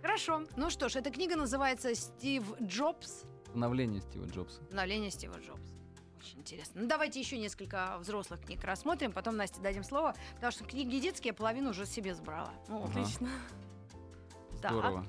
Хорошо. 0.03 0.43
Ну 0.57 0.69
что 0.69 0.91
ж, 0.91 0.97
эта 0.97 1.11
книга 1.11 1.37
называется 1.37 1.95
«Стив 1.95 2.45
Джобс». 2.61 3.25
Становление 3.49 4.01
Стива 4.03 4.27
Джобса. 4.27 4.61
Обновление 4.69 5.11
Стива 5.11 5.35
Джобса. 5.41 5.73
Очень 6.21 6.41
интересно. 6.41 6.83
Ну, 6.83 6.87
давайте 6.87 7.19
еще 7.19 7.39
несколько 7.39 7.97
взрослых 7.99 8.41
книг 8.43 8.63
рассмотрим, 8.63 9.11
потом 9.13 9.37
Насте 9.37 9.61
дадим 9.61 9.83
слово, 9.85 10.15
потому 10.35 10.53
что 10.53 10.65
книги 10.65 10.99
детские 10.99 11.31
я 11.31 11.35
половину 11.35 11.71
уже 11.71 11.87
себе 11.87 12.15
сбрала. 12.15 12.53
Ну, 12.69 12.85
Ага. 12.85 12.91
отлично. 13.01 13.29
Так. 14.61 14.73
Здорово. 14.73 15.07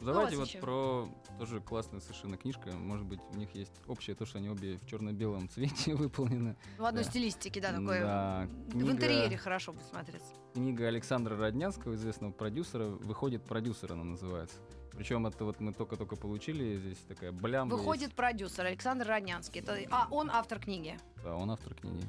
у 0.00 0.04
Давайте 0.04 0.36
вас 0.36 0.38
вот 0.38 0.48
еще? 0.48 0.58
про 0.60 1.08
тоже 1.38 1.60
классная 1.60 2.00
совершенно 2.00 2.36
книжка. 2.36 2.70
Может 2.72 3.06
быть, 3.06 3.20
у 3.32 3.36
них 3.36 3.54
есть 3.54 3.72
общее 3.86 4.14
то, 4.16 4.24
что 4.26 4.38
они 4.38 4.48
обе 4.48 4.78
в 4.78 4.86
черно-белом 4.86 5.48
цвете 5.50 5.94
выполнены. 5.94 6.56
В 6.78 6.84
одной 6.84 7.04
Да. 7.04 7.10
стилистике, 7.10 7.60
да, 7.60 7.72
такое. 7.72 8.00
Да, 8.00 8.48
В 8.68 8.70
книга- 8.72 8.92
интерьере 8.92 9.36
хорошо 9.36 9.72
будет 9.72 9.86
смотреться. 9.86 10.28
Книга 10.54 10.86
Александра 10.86 11.36
Роднянского, 11.36 11.94
известного 11.94 12.32
продюсера, 12.32 12.84
выходит 12.86 13.44
продюсер, 13.44 13.92
она 13.92 14.04
называется. 14.04 14.56
Причем 14.92 15.26
это 15.26 15.44
вот 15.44 15.58
мы 15.58 15.72
только-только 15.72 16.14
получили, 16.14 16.76
здесь 16.78 16.98
такая 17.08 17.32
блямба 17.32 17.74
есть. 17.74 17.84
Выходит 17.84 18.14
продюсер 18.14 18.66
Александр 18.66 19.08
Роднянский. 19.08 19.60
Это, 19.60 19.76
а, 19.90 20.06
он 20.10 20.30
автор 20.30 20.60
книги. 20.60 20.96
Да, 21.24 21.34
он 21.34 21.50
автор 21.50 21.74
книги. 21.74 22.04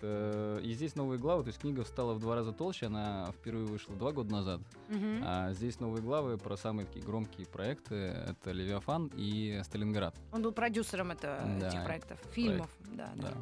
Это... 0.00 0.60
И 0.62 0.72
здесь 0.72 0.94
новые 0.94 1.18
главы, 1.18 1.42
то 1.42 1.48
есть 1.48 1.60
книга 1.60 1.84
стала 1.84 2.14
в 2.14 2.20
два 2.20 2.34
раза 2.34 2.52
толще, 2.52 2.86
она 2.86 3.32
впервые 3.32 3.66
вышла 3.66 3.94
два 3.94 4.12
года 4.12 4.32
назад. 4.32 4.60
Мгм. 4.88 5.22
А 5.24 5.52
здесь 5.52 5.78
новые 5.80 6.02
главы 6.02 6.38
про 6.38 6.56
самые 6.56 6.86
такие 6.86 7.04
громкие 7.04 7.46
проекты. 7.46 7.94
Это 7.94 8.52
«Левиафан» 8.52 9.10
и 9.14 9.60
«Сталинград». 9.64 10.16
Он 10.32 10.42
был 10.42 10.52
продюсером 10.52 11.10
это, 11.10 11.42
Да, 11.60 11.68
этих 11.68 11.84
проектов, 11.84 12.18
фильмов. 12.32 12.70
Да, 12.92 13.10
да. 13.16 13.30
Да. 13.30 13.34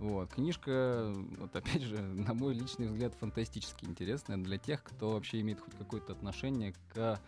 Вот, 0.00 0.32
книжка, 0.32 1.12
вот 1.38 1.54
опять 1.54 1.82
же, 1.82 1.98
на 2.00 2.32
мой 2.32 2.54
личный 2.54 2.86
взгляд, 2.86 3.14
фантастически 3.14 3.84
интересная 3.84 4.38
для 4.38 4.56
тех, 4.56 4.82
кто 4.82 5.10
вообще 5.10 5.40
имеет 5.40 5.60
хоть 5.60 5.74
какое-то 5.74 6.12
отношение 6.12 6.74
к 6.94 7.20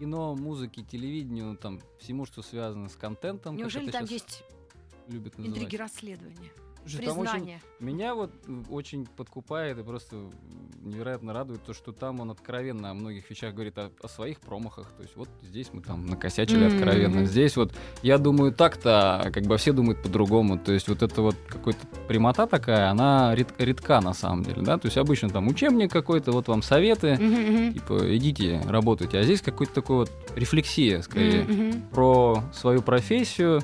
кино, 0.00 0.34
музыке, 0.34 0.82
телевидению, 0.82 1.56
там, 1.56 1.80
всему, 1.98 2.26
что 2.26 2.42
связано 2.42 2.88
с 2.88 2.96
контентом. 2.96 3.56
Неужели 3.56 3.90
там 3.90 4.02
щас 4.02 4.10
есть 4.10 4.44
любят 5.08 5.38
называть. 5.38 5.58
интриги 5.58 5.76
расследования? 5.76 6.50
Слушай, 6.86 7.04
там 7.06 7.18
очень- 7.18 7.30
признание. 7.32 7.60
Меня 7.80 8.14
вот 8.14 8.30
м, 8.46 8.64
очень 8.70 9.06
подкупает 9.06 9.78
и 9.78 9.82
просто 9.82 10.16
невероятно 10.82 11.32
радует 11.32 11.62
то, 11.62 11.74
что 11.74 11.92
там 11.92 12.20
он 12.20 12.30
откровенно 12.30 12.90
о 12.90 12.94
многих 12.94 13.28
вещах 13.30 13.52
говорит 13.54 13.76
о, 13.78 13.90
о 14.02 14.08
своих 14.08 14.40
промахах. 14.40 14.90
То 14.96 15.02
есть 15.02 15.16
вот 15.16 15.28
здесь 15.42 15.68
мы 15.72 15.82
там 15.82 16.06
накосячили 16.06 16.66
Мгм. 16.66 16.76
откровенно. 16.76 17.24
Здесь 17.26 17.56
вот 17.56 17.72
я 18.02 18.18
думаю 18.18 18.52
так-то, 18.52 19.20
а 19.20 19.30
как 19.30 19.44
бы 19.44 19.56
все 19.58 19.72
думают 19.72 20.02
по-другому. 20.02 20.58
То 20.58 20.72
есть 20.72 20.88
вот 20.88 21.02
это 21.02 21.20
вот 21.22 21.36
какой-то 21.46 21.86
прямота 22.08 22.46
такая, 22.46 22.90
она 22.90 23.34
ред- 23.34 23.54
редка 23.58 24.00
на 24.00 24.14
самом 24.14 24.42
деле, 24.44 24.62
да. 24.62 24.78
То 24.78 24.86
есть 24.86 24.96
обычно 24.96 25.28
там 25.30 25.46
учебник 25.48 25.90
какой-то, 25.92 26.32
вот 26.32 26.48
вам 26.48 26.62
советы, 26.62 27.16
мгм. 27.16 27.74
типа 27.74 28.16
идите, 28.16 28.62
работайте. 28.66 29.18
А 29.18 29.22
здесь 29.22 29.42
какой-то 29.42 29.74
такой 29.74 29.96
вот 29.98 30.10
рефлексия 30.34 31.02
скорее 31.02 31.44
мгм. 31.44 31.82
про 31.90 32.42
свою 32.52 32.82
профессию, 32.82 33.60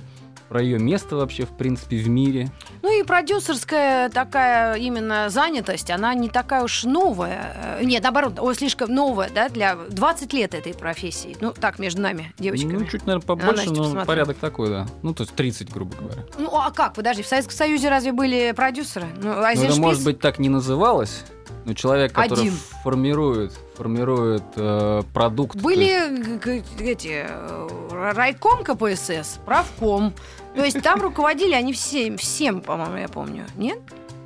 про 0.48 0.62
ее 0.62 0.78
место 0.78 1.16
вообще 1.16 1.44
в 1.44 1.50
принципе 1.56 1.96
в 1.96 2.08
мире. 2.08 2.50
Ну 2.82 3.00
и 3.00 3.02
продюсерская 3.02 4.08
такая 4.10 4.76
именно 4.76 5.28
занятость, 5.30 5.90
она 5.90 6.14
не 6.14 6.28
такая 6.28 6.62
уж 6.62 6.84
новая. 6.84 7.78
Э, 7.80 7.84
Нет, 7.84 8.02
наоборот, 8.02 8.38
ой, 8.38 8.54
слишком 8.54 8.92
новая, 8.94 9.30
да, 9.30 9.48
для 9.48 9.76
20 9.76 10.32
лет 10.32 10.54
этой 10.54 10.74
профессии. 10.74 11.36
Ну, 11.40 11.52
так, 11.52 11.78
между 11.78 12.02
нами, 12.02 12.32
девочками. 12.38 12.74
Ну, 12.74 12.84
чуть, 12.86 13.06
наверное, 13.06 13.26
побольше, 13.26 13.70
но 13.70 13.84
посмотри. 13.84 14.06
порядок 14.06 14.36
такой, 14.38 14.68
да. 14.68 14.86
Ну, 15.02 15.14
то 15.14 15.22
есть 15.22 15.34
30, 15.34 15.72
грубо 15.72 15.96
говоря. 15.96 16.24
Ну, 16.38 16.48
а 16.56 16.70
как? 16.70 16.94
Подожди, 16.94 17.22
в 17.22 17.26
Советском 17.26 17.56
Союзе 17.56 17.88
разве 17.88 18.12
были 18.12 18.52
продюсеры? 18.52 19.06
Ну, 19.16 19.34
Ну, 19.34 19.42
это, 19.42 19.80
может 19.80 20.04
быть, 20.04 20.20
так 20.20 20.38
не 20.38 20.48
называлось, 20.48 21.24
но 21.64 21.74
человек, 21.74 22.12
который 22.12 22.40
Один. 22.40 22.52
формирует, 22.82 23.52
формирует 23.76 24.44
э, 24.56 25.02
продукт. 25.12 25.56
Были 25.56 25.84
есть- 25.84 26.80
эти 26.80 27.26
э, 27.28 28.12
райком 28.12 28.62
КПСС, 28.64 29.38
правком. 29.44 30.12
То 30.54 30.64
есть 30.64 30.80
там 30.82 31.00
руководили 31.00 31.52
они 31.54 31.72
всем, 31.72 32.16
всем, 32.16 32.60
по-моему, 32.60 32.96
я 32.98 33.08
помню. 33.08 33.44
Нет? 33.56 33.78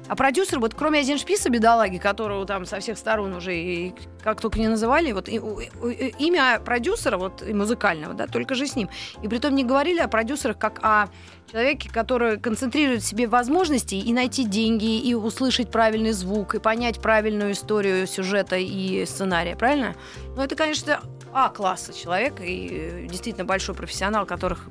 А 0.08 0.16
продюсер, 0.16 0.58
вот 0.58 0.74
кроме 0.74 1.00
Азеншписа, 1.00 1.50
бедолаги, 1.50 1.98
которого 1.98 2.46
там 2.46 2.64
со 2.64 2.80
всех 2.80 2.96
сторон 2.96 3.34
уже 3.34 3.54
и 3.54 3.94
как 4.24 4.40
только 4.40 4.58
не 4.58 4.68
называли, 4.68 5.12
вот 5.12 5.28
и- 5.28 5.38
у- 5.38 5.60
и- 5.60 6.14
имя 6.18 6.60
продюсера, 6.64 7.18
вот 7.18 7.42
и 7.42 7.52
музыкального, 7.52 8.14
да, 8.14 8.26
только 8.26 8.54
же 8.54 8.66
с 8.66 8.74
ним. 8.74 8.88
И 9.22 9.28
притом 9.28 9.54
не 9.54 9.64
говорили 9.64 10.00
о 10.00 10.08
продюсерах 10.08 10.58
как 10.58 10.80
о 10.82 11.08
человеке, 11.50 11.90
который 11.90 12.38
концентрирует 12.38 13.02
в 13.02 13.06
себе 13.06 13.26
возможности 13.28 13.94
и 13.96 14.12
найти 14.14 14.44
деньги, 14.44 14.98
и 14.98 15.14
услышать 15.14 15.70
правильный 15.70 16.12
звук, 16.12 16.54
и 16.54 16.58
понять 16.58 17.00
правильную 17.00 17.52
историю 17.52 18.06
сюжета 18.06 18.56
и 18.56 19.04
сценария, 19.04 19.56
правильно? 19.56 19.94
Ну, 20.36 20.42
это, 20.42 20.56
конечно, 20.56 21.00
А-класса 21.32 21.92
человек 21.92 22.40
и 22.40 22.68
э, 22.70 23.06
действительно 23.08 23.44
большой 23.44 23.74
профессионал, 23.74 24.24
которых 24.24 24.68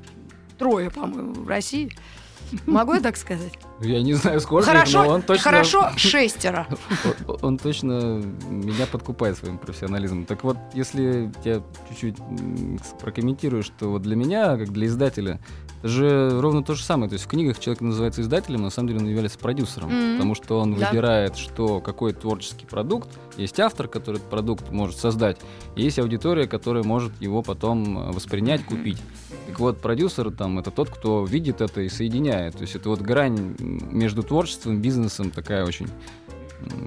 трое, 0.58 0.90
по-моему, 0.90 1.34
в 1.34 1.48
России. 1.48 1.90
Могу 2.66 2.94
я 2.94 3.00
так 3.00 3.16
сказать? 3.16 3.52
Я 3.80 4.02
не 4.02 4.14
знаю, 4.14 4.40
сколько, 4.40 4.70
их, 4.70 4.76
Хорошо, 4.76 5.04
но 5.04 5.10
он 5.10 5.22
точно... 5.22 5.42
хорошо, 5.44 5.90
шестеро. 5.96 6.66
Он, 7.26 7.38
он 7.42 7.58
точно 7.58 8.22
меня 8.48 8.86
подкупает 8.90 9.36
своим 9.38 9.58
профессионализмом. 9.58 10.24
Так 10.24 10.44
вот, 10.44 10.56
если 10.74 11.30
я 11.44 11.62
чуть-чуть 11.88 12.16
прокомментирую, 13.00 13.62
что 13.62 13.90
вот 13.90 14.02
для 14.02 14.16
меня, 14.16 14.56
как 14.56 14.72
для 14.72 14.86
издателя, 14.86 15.40
это 15.78 15.88
же 15.88 16.40
ровно 16.40 16.64
то 16.64 16.74
же 16.74 16.82
самое. 16.82 17.08
То 17.08 17.14
есть 17.14 17.26
в 17.26 17.28
книгах 17.28 17.58
человек 17.60 17.80
называется 17.80 18.22
издателем, 18.22 18.58
но 18.60 18.64
на 18.64 18.70
самом 18.70 18.88
деле 18.88 19.00
он 19.00 19.06
является 19.06 19.38
продюсером. 19.38 19.88
Мгм. 19.90 20.16
Потому 20.16 20.34
что 20.34 20.58
он 20.58 20.74
Да. 20.74 20.88
выбирает, 20.88 21.36
что 21.36 21.80
какой 21.80 22.12
творческий 22.12 22.66
продукт. 22.66 23.08
Есть 23.36 23.60
автор, 23.60 23.86
который 23.86 24.16
этот 24.16 24.28
продукт 24.28 24.70
может 24.72 24.98
создать. 24.98 25.38
Есть 25.76 26.00
аудитория, 26.00 26.48
которая 26.48 26.82
может 26.82 27.12
его 27.20 27.42
потом 27.42 27.96
э, 27.98 28.12
воспринять, 28.12 28.64
купить. 28.64 29.00
Так 29.46 29.60
вот, 29.60 29.80
продюсер 29.80 30.32
там 30.32 30.58
это 30.58 30.72
тот, 30.72 30.90
кто 30.90 31.24
видит 31.24 31.60
это 31.60 31.80
и 31.82 31.88
соединяет. 31.88 32.27
То 32.32 32.60
есть 32.60 32.74
это 32.76 32.88
вот 32.88 33.00
грань 33.00 33.56
между 33.58 34.22
творчеством 34.22 34.74
и 34.74 34.76
бизнесом 34.78 35.30
такая 35.30 35.64
очень 35.64 35.88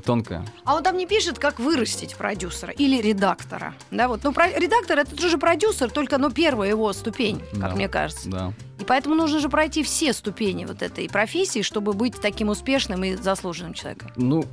тонкая. 0.06 0.46
А 0.66 0.76
он 0.76 0.84
там 0.84 0.98
не 0.98 1.08
пишет, 1.08 1.40
как 1.40 1.60
вырастить 1.60 2.16
продюсера 2.16 2.74
или 2.74 3.02
редактора. 3.02 3.74
Да, 3.90 4.08
вот. 4.08 4.22
Ну, 4.24 4.34
про- 4.34 4.52
редактор 4.52 5.00
это 5.00 5.16
тоже 5.16 5.38
продюсер, 5.38 5.90
только 5.90 6.18
ну, 6.18 6.30
первая 6.30 6.70
его 6.70 6.92
ступень, 6.94 7.40
как 7.52 7.60
Да. 7.70 7.76
мне 7.76 7.88
кажется. 7.88 8.30
Да. 8.30 8.54
И 8.80 8.84
поэтому 8.84 9.16
нужно 9.16 9.40
же 9.40 9.48
пройти 9.48 9.84
все 9.84 10.12
ступени 10.12 10.66
вот 10.66 10.82
этой 10.82 11.08
профессии, 11.10 11.62
чтобы 11.62 11.94
быть 11.94 12.16
таким 12.22 12.50
успешным 12.50 13.04
и 13.04 13.16
заслуженным 13.16 13.74
человеком. 13.74 14.12
Ну, 14.18 14.44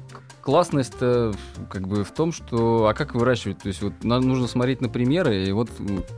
классность-то 0.43 1.35
как 1.71 1.87
бы 1.87 2.05
в 2.05 2.13
том, 2.13 2.33
что 2.33 2.87
а 2.87 2.95
как 2.95 3.15
выращивать? 3.15 3.59
То 3.59 3.69
есть 3.69 3.83
вот 3.83 3.93
нам 4.03 4.23
нужно 4.23 4.47
смотреть 4.47 4.81
на 4.81 4.89
примеры, 4.89 5.45
и 5.45 5.53
вот 5.53 5.71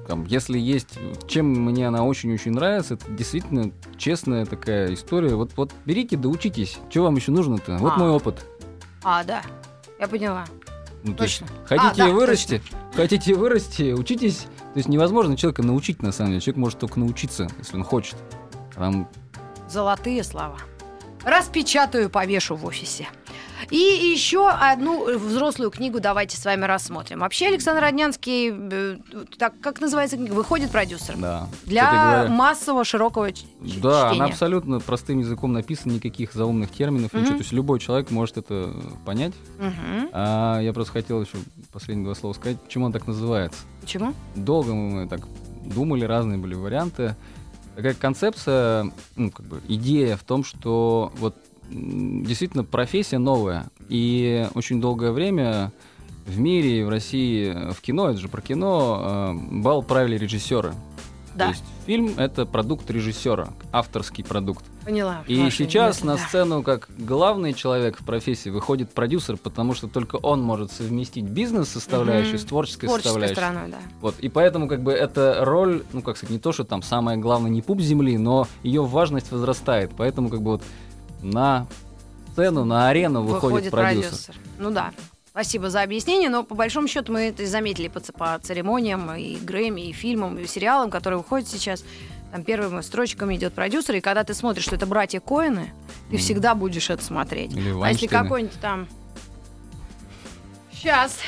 там, 0.07 0.25
если 0.25 0.59
есть, 0.59 0.99
чем 1.27 1.47
мне 1.47 1.89
она 1.89 2.05
очень-очень 2.05 2.53
нравится, 2.53 2.95
это 2.95 3.11
действительно 3.11 3.73
честная 3.97 4.47
такая 4.47 4.93
история. 4.95 5.35
Вот, 5.35 5.53
вот 5.57 5.73
берите 5.85 6.17
да 6.17 6.29
учитесь. 6.29 6.79
Что 6.91 7.05
вам 7.05 7.17
еще 7.17 7.33
нужно-то? 7.33 7.77
Вот 7.79 7.93
А. 7.95 7.99
мой 7.99 8.11
опыт. 8.11 8.47
А, 9.03 9.25
да, 9.25 9.43
я 9.99 10.07
поняла. 10.07 10.45
Ну, 11.03 11.15
то 11.15 11.25
есть 11.25 11.41
Точно. 11.41 11.57
хотите 11.65 12.03
А, 12.03 12.07
да, 12.07 12.13
вырасти, 12.13 12.63
хотите 12.95 13.35
вырасти, 13.35 13.93
учитесь. 13.93 14.47
То 14.73 14.77
есть 14.77 14.89
невозможно 14.89 15.37
человека 15.37 15.63
научить 15.63 16.03
на 16.03 16.13
самом 16.13 16.33
деле. 16.33 16.41
Человек 16.43 16.59
может 16.59 16.79
только 16.79 17.01
научиться, 17.01 17.49
если 17.59 17.77
он 17.77 17.85
хочет. 17.85 18.17
Там 18.75 19.09
Золотые 19.69 20.25
слова. 20.25 20.59
Распечатаю, 21.25 22.11
повешу 22.11 22.57
в 22.57 22.67
офисе. 22.67 23.09
И 23.71 23.77
еще 23.77 24.49
одну 24.49 25.09
э, 25.09 25.17
взрослую 25.19 25.71
книгу 25.71 26.01
давайте 26.01 26.37
с 26.37 26.45
вами 26.45 26.65
рассмотрим. 26.65 27.21
Вообще 27.21 27.49
Александр 27.49 27.83
Роднянский, 27.83 28.51
э, 28.53 28.97
так 29.39 29.53
как 29.61 29.81
называется 29.81 30.17
книга, 30.17 30.33
выходит 30.33 30.71
продюсером 30.71 31.21
да. 31.21 31.47
для 31.65 31.91
говоря, 31.91 32.29
массового 32.31 32.85
широкого 32.85 33.33
ч- 33.33 33.45
Да, 33.61 34.09
чтения. 34.09 34.11
она 34.23 34.25
абсолютно 34.27 34.81
простым 34.81 35.19
языком 35.19 35.53
написана, 35.53 35.93
никаких 35.93 36.33
заумных 36.33 36.71
терминов, 36.71 37.13
ничего. 37.13 37.29
Мгм. 37.31 37.37
То 37.37 37.43
есть 37.43 37.53
любой 37.53 37.79
человек 37.81 38.11
может 38.11 38.39
это 38.39 38.75
понять. 39.05 39.35
Мгм. 39.59 40.09
А 40.13 40.61
я 40.61 40.73
просто 40.73 40.93
хотел 40.95 41.21
еще 41.23 41.37
последние 41.73 42.07
два 42.07 42.15
слова 42.15 42.33
сказать, 42.35 42.61
почему 42.61 42.87
он 42.87 42.93
так 42.93 43.07
называется. 43.07 43.61
Почему? 43.81 44.15
Долго 44.35 44.73
мы 44.75 45.09
так 45.09 45.21
думали, 45.65 46.05
разные 46.05 46.39
были 46.39 46.55
варианты. 46.55 47.17
Такая 47.77 47.95
концепция, 47.95 48.91
ну, 49.17 49.31
как 49.31 49.47
бы 49.47 49.61
идея 49.69 50.17
в 50.17 50.25
том, 50.25 50.45
что 50.45 51.13
вот 51.19 51.37
действительно 51.71 52.65
профессия 52.65 53.19
новая. 53.19 53.67
И 53.89 54.47
очень 54.55 54.81
долгое 54.81 55.13
время 55.13 55.73
в 56.27 56.39
мире 56.39 56.85
в 56.85 56.89
России 56.89 57.53
э, 57.53 57.73
в 57.73 57.81
кино, 57.81 58.11
это 58.11 58.19
же 58.21 58.29
про 58.29 58.41
кино, 58.41 59.35
э, 59.35 59.59
бал 59.61 59.83
правили 59.83 60.17
режиссеры. 60.17 60.75
Да. 61.35 61.45
То 61.47 61.51
есть 61.51 61.65
фильм 61.87 62.15
это 62.19 62.45
продукт 62.45 62.91
режиссера, 62.91 63.49
авторский 63.73 64.25
продукт. 64.25 64.65
Поняла. 64.85 65.23
И 65.29 65.49
сейчас 65.51 65.99
мысль, 65.99 66.07
на 66.07 66.17
да. 66.17 66.23
сцену 66.23 66.63
как 66.63 66.89
главный 66.99 67.53
человек 67.53 68.01
в 68.01 68.05
профессии 68.05 68.49
выходит 68.49 68.91
продюсер, 68.93 69.37
потому 69.37 69.75
что 69.75 69.87
только 69.87 70.17
он 70.17 70.43
может 70.43 70.73
совместить 70.73 71.25
бизнес-составляющую 71.25 72.35
Мгм. 72.35 72.41
с 72.41 72.45
творческой, 72.45 72.87
Творческой 72.87 73.09
составляющей. 73.09 73.35
стороной, 73.37 73.71
да. 73.71 73.79
Вот. 74.01 74.19
И 74.19 74.29
поэтому 74.29 74.69
как 74.69 74.83
бы 74.83 74.93
эта 74.93 75.45
роль, 75.45 75.85
ну 75.93 76.03
как 76.03 76.17
сказать, 76.17 76.33
не 76.33 76.41
то, 76.41 76.51
что 76.53 76.65
там 76.65 76.83
самое 76.83 77.17
главное 77.17 77.51
не 77.51 77.63
пуп 77.63 77.81
земли, 77.81 78.19
но 78.19 78.49
ее 78.63 78.85
важность 78.85 79.31
возрастает. 79.31 79.93
Поэтому 79.97 80.31
как 80.31 80.43
бы 80.43 80.53
вот 80.53 80.63
на 81.23 81.67
сцену, 82.33 82.65
на 82.65 82.89
арену 82.89 83.23
выходит, 83.23 83.71
продюсер. 83.71 84.35
Ну 84.59 84.71
да. 84.71 84.93
Спасибо 85.31 85.71
за 85.71 85.83
объяснение, 85.83 86.29
но 86.29 86.43
по 86.43 86.57
большому 86.57 86.89
счету 86.89 87.13
мы 87.13 87.29
это 87.29 87.47
заметили 87.47 87.87
по, 87.89 88.01
по 88.01 88.39
церемониям 88.43 89.15
и 89.15 89.37
Грэмми, 89.37 89.89
и 89.89 89.93
фильмам, 89.93 90.37
и 90.39 90.47
сериалам, 90.47 90.91
которые 90.91 91.19
выходят 91.19 91.49
сейчас. 91.49 91.85
Там 92.33 92.43
первыми 92.45 92.81
строчками 92.81 93.37
идет 93.37 93.55
продюсер, 93.55 93.97
и 93.97 94.01
когда 94.01 94.25
ты 94.25 94.35
смотришь, 94.35 94.65
что 94.65 94.75
это 94.77 94.87
братья 94.87 95.21
Коэны, 95.21 95.73
ты 96.09 96.15
Мгм. 96.15 96.19
всегда 96.19 96.55
будешь 96.55 96.91
это 96.91 97.03
смотреть. 97.05 97.53
Или 97.53 97.75
А 97.81 97.91
если 97.91 98.07
какой-нибудь 98.07 98.61
там... 98.61 98.89
Сейчас. 100.73 101.19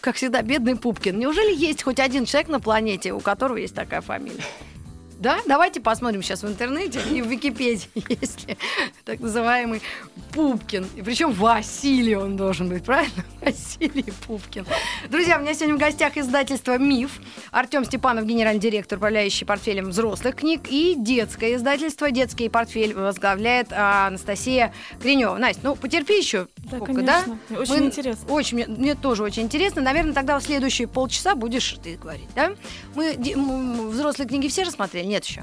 Как 0.00 0.16
всегда, 0.16 0.42
бедный 0.42 0.76
Пупкин. 0.76 1.18
Неужели 1.18 1.54
есть 1.54 1.82
хоть 1.82 1.98
один 1.98 2.26
человек 2.26 2.48
на 2.48 2.60
планете, 2.60 3.12
у 3.12 3.20
которого 3.20 3.56
есть 3.56 3.74
такая 3.74 4.02
фамилия? 4.02 4.44
Да? 5.18 5.38
Давайте 5.46 5.80
посмотрим 5.80 6.22
сейчас 6.22 6.44
в 6.44 6.48
интернете 6.48 7.00
и 7.10 7.20
в 7.22 7.26
Википедии, 7.26 7.88
есть 8.08 8.46
ли 8.46 8.56
так 9.04 9.18
называемый 9.18 9.82
Пупкин. 10.32 10.86
И 10.94 11.02
причем 11.02 11.32
Василий 11.32 12.14
он 12.14 12.36
должен 12.36 12.68
быть, 12.68 12.84
правильно? 12.84 13.24
Василий 13.42 14.04
Пупкин. 14.26 14.64
Друзья, 15.10 15.38
у 15.38 15.40
меня 15.42 15.54
сегодня 15.54 15.74
в 15.74 15.78
гостях 15.78 16.16
издательство 16.16 16.78
«Миф». 16.78 17.20
Артем 17.50 17.84
Степанов, 17.84 18.26
генеральный 18.26 18.60
директор, 18.60 18.96
управляющий 18.98 19.44
портфелем 19.44 19.88
взрослых 19.90 20.36
книг. 20.36 20.62
И 20.70 20.94
детское 20.96 21.56
издательство 21.56 22.10
«Детский 22.12 22.48
портфель» 22.48 22.94
возглавляет 22.94 23.68
а, 23.72 24.06
Анастасия 24.06 24.72
Гринева. 25.02 25.36
Настя, 25.36 25.62
ну 25.64 25.74
потерпи 25.74 26.16
еще. 26.16 26.46
Да, 26.58 26.76
Сколько, 26.76 27.02
да? 27.02 27.22
конечно. 27.24 27.38
Очень 27.58 27.72
Мы- 27.80 27.86
интересно. 27.86 28.32
Очень, 28.32 28.66
мне, 28.68 28.94
тоже 28.94 29.24
очень 29.24 29.42
интересно. 29.42 29.82
Наверное, 29.82 30.12
тогда 30.12 30.38
в 30.38 30.44
следующие 30.44 30.86
полчаса 30.86 31.34
будешь 31.34 31.76
ты 31.82 31.96
говорить, 31.96 32.28
да? 32.36 32.52
Мы 32.94 33.14
ди- 33.16 33.32
м, 33.32 33.88
взрослые 33.90 34.28
книги 34.28 34.46
все 34.46 34.62
рассмотрели? 34.62 35.07
Нет 35.08 35.24
еще. 35.24 35.42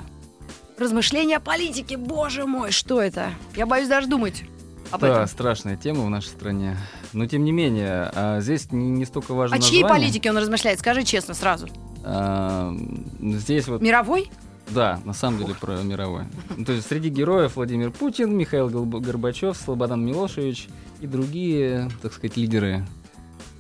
Размышления 0.78 1.38
о 1.38 1.40
политике, 1.40 1.98
боже 1.98 2.46
мой, 2.46 2.72
что 2.72 3.02
это? 3.02 3.32
Я 3.56 3.66
боюсь 3.66 3.88
даже 3.88 4.08
думать 4.08 4.44
об 4.92 5.02
Да, 5.02 5.08
этом. 5.08 5.28
страшная 5.28 5.76
тема 5.76 6.04
в 6.06 6.10
нашей 6.10 6.28
стране. 6.28 6.78
Но 7.14 7.26
тем 7.26 7.44
не 7.44 7.52
менее, 7.52 8.12
а, 8.14 8.42
здесь 8.42 8.72
не, 8.72 8.90
не 8.92 9.06
столько 9.06 9.34
важно 9.34 9.58
чьей 9.60 9.82
название. 9.82 10.08
политике 10.08 10.30
он 10.30 10.38
размышляет? 10.38 10.80
Скажи 10.80 11.04
честно 11.04 11.34
сразу. 11.34 11.68
А, 12.04 12.74
здесь 13.20 13.68
вот 13.68 13.82
Мировой? 13.82 14.30
Да, 14.70 15.00
на 15.06 15.14
самом 15.14 15.40
деле 15.40 15.56
про 15.56 15.82
мировое. 15.82 16.28
Ну, 16.58 16.66
То 16.66 16.74
есть 16.74 16.88
среди 16.88 17.10
героев 17.10 17.56
Владимир 17.56 17.92
Путин, 17.92 18.36
Михаил 18.38 18.68
Горбачев, 18.70 19.56
Слободан 19.58 20.06
Милошевич 20.06 20.68
и 21.02 21.08
другие, 21.08 21.90
так 22.02 22.14
сказать, 22.14 22.36
лидеры 22.38 22.86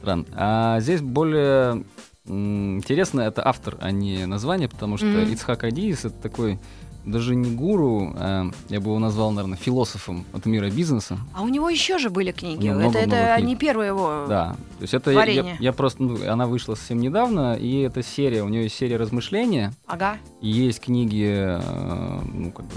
стран. 0.01 0.25
А 0.35 0.79
здесь 0.81 1.01
более 1.01 1.83
интересно 2.27 3.21
это 3.21 3.45
автор, 3.47 3.77
а 3.81 3.91
не 3.91 4.25
название, 4.25 4.67
потому 4.69 4.97
что 4.97 5.07
Мгм. 5.07 5.31
Ицхак 5.33 5.63
Адиис 5.63 6.05
это 6.05 6.15
такой 6.21 6.59
даже 7.05 7.35
не 7.35 7.51
гуру, 7.55 8.13
а 8.17 8.49
я 8.69 8.79
бы 8.79 8.87
его 8.87 8.97
назвал, 8.97 9.29
наверное, 9.31 9.59
философом 9.59 10.25
от 10.33 10.47
мира 10.47 10.71
бизнеса. 10.71 11.19
А 11.35 11.43
у 11.43 11.47
него 11.49 11.69
еще 11.69 11.99
же 11.99 12.09
были 12.09 12.31
книги. 12.31 12.67
У 12.67 12.73
него 12.79 12.89
это 12.89 12.97
это 12.97 13.35
книг. 13.35 13.47
не 13.47 13.55
первые 13.55 13.89
его. 13.89 14.25
Да, 14.27 14.55
то 14.79 14.81
есть 14.81 14.95
это 14.95 15.11
я, 15.11 15.23
я- 15.25 15.55
я 15.59 15.71
просто, 15.71 16.01
ну, 16.01 16.17
она 16.27 16.47
вышла 16.47 16.73
совсем 16.73 16.97
недавно, 16.99 17.53
и 17.53 17.81
эта 17.81 18.01
серия, 18.01 18.41
у 18.41 18.49
нее 18.49 18.63
есть 18.63 18.75
серия 18.75 18.97
размышления, 18.97 19.71
Ага. 19.85 20.17
есть 20.41 20.79
книги, 20.79 21.27
э, 21.31 22.21
ну, 22.33 22.51
как 22.51 22.65
бы, 22.65 22.73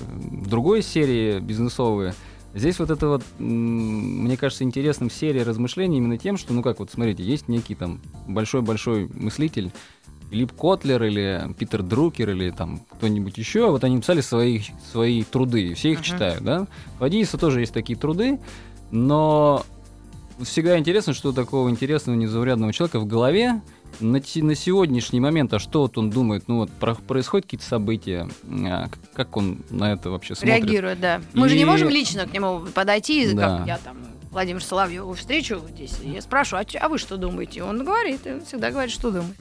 другой 0.46 0.82
серии 0.82 1.38
бизнесовые. 1.40 2.12
Здесь 2.58 2.78
вот 2.78 2.90
это 2.90 3.08
вот, 3.08 3.22
мне 3.38 4.36
кажется, 4.36 4.64
интересным 4.64 5.10
серия 5.10 5.42
размышлений 5.42 5.98
именно 5.98 6.18
тем, 6.18 6.36
что, 6.36 6.52
ну 6.52 6.62
как, 6.62 6.80
вот 6.80 6.90
смотрите, 6.90 7.22
есть 7.22 7.48
некий 7.48 7.74
там 7.74 8.00
большой-большой 8.26 9.08
мыслитель, 9.14 9.70
Филипп 10.30 10.52
Котлер 10.52 11.02
или 11.04 11.54
Питер 11.58 11.82
Друкер 11.82 12.30
или 12.30 12.50
там 12.50 12.80
кто-нибудь 12.90 13.38
еще, 13.38 13.70
вот 13.70 13.84
они 13.84 13.96
написали 13.96 14.20
свои, 14.20 14.60
свои 14.90 15.22
труды, 15.22 15.74
все 15.74 15.92
их 15.92 15.98
Мгм. 15.98 16.04
читают, 16.04 16.44
да? 16.44 16.66
У 17.00 17.04
Адииса 17.04 17.38
тоже 17.38 17.60
есть 17.60 17.72
такие 17.72 17.98
труды, 17.98 18.38
но 18.90 19.64
всегда 20.42 20.78
интересно, 20.78 21.14
что 21.14 21.32
такого 21.32 21.70
интересного, 21.70 22.16
незаурядного 22.16 22.72
человека 22.72 23.00
в 23.00 23.06
голове 23.06 23.62
на, 24.00 24.20
на 24.20 24.54
сегодняшний 24.54 25.20
момент, 25.20 25.52
а 25.54 25.58
что 25.58 25.82
вот 25.82 25.98
он 25.98 26.10
думает, 26.10 26.44
ну 26.46 26.58
вот 26.58 26.70
про- 26.70 26.94
происходят 26.94 27.46
какие-то 27.46 27.66
события, 27.66 28.28
а, 28.66 28.88
как 29.14 29.36
он 29.36 29.62
на 29.70 29.92
это 29.92 30.10
вообще 30.10 30.34
смотрит? 30.34 30.56
Реагирует, 30.64 31.00
да. 31.00 31.20
Мы 31.34 31.48
же 31.48 31.56
не 31.56 31.62
И- 31.62 31.66
можем 31.66 31.88
лично 31.88 32.26
к 32.26 32.32
нему 32.32 32.60
подойти, 32.74 33.24
и 33.30 33.32
Да. 33.34 33.58
как 33.58 33.66
я 33.66 33.78
там 33.78 33.96
Владимир 34.30 34.62
Соловьеву 34.62 35.14
встречу 35.14 35.60
здесь, 35.74 35.98
и 36.02 36.10
я 36.10 36.20
спрашиваю, 36.22 36.64
а, 36.74 36.84
а 36.84 36.88
вы 36.88 36.98
что 36.98 37.16
думаете? 37.16 37.62
Он 37.62 37.84
говорит, 37.84 38.26
и 38.26 38.32
он 38.32 38.44
всегда 38.44 38.70
говорит, 38.70 38.92
что 38.92 39.10
думает. 39.10 39.34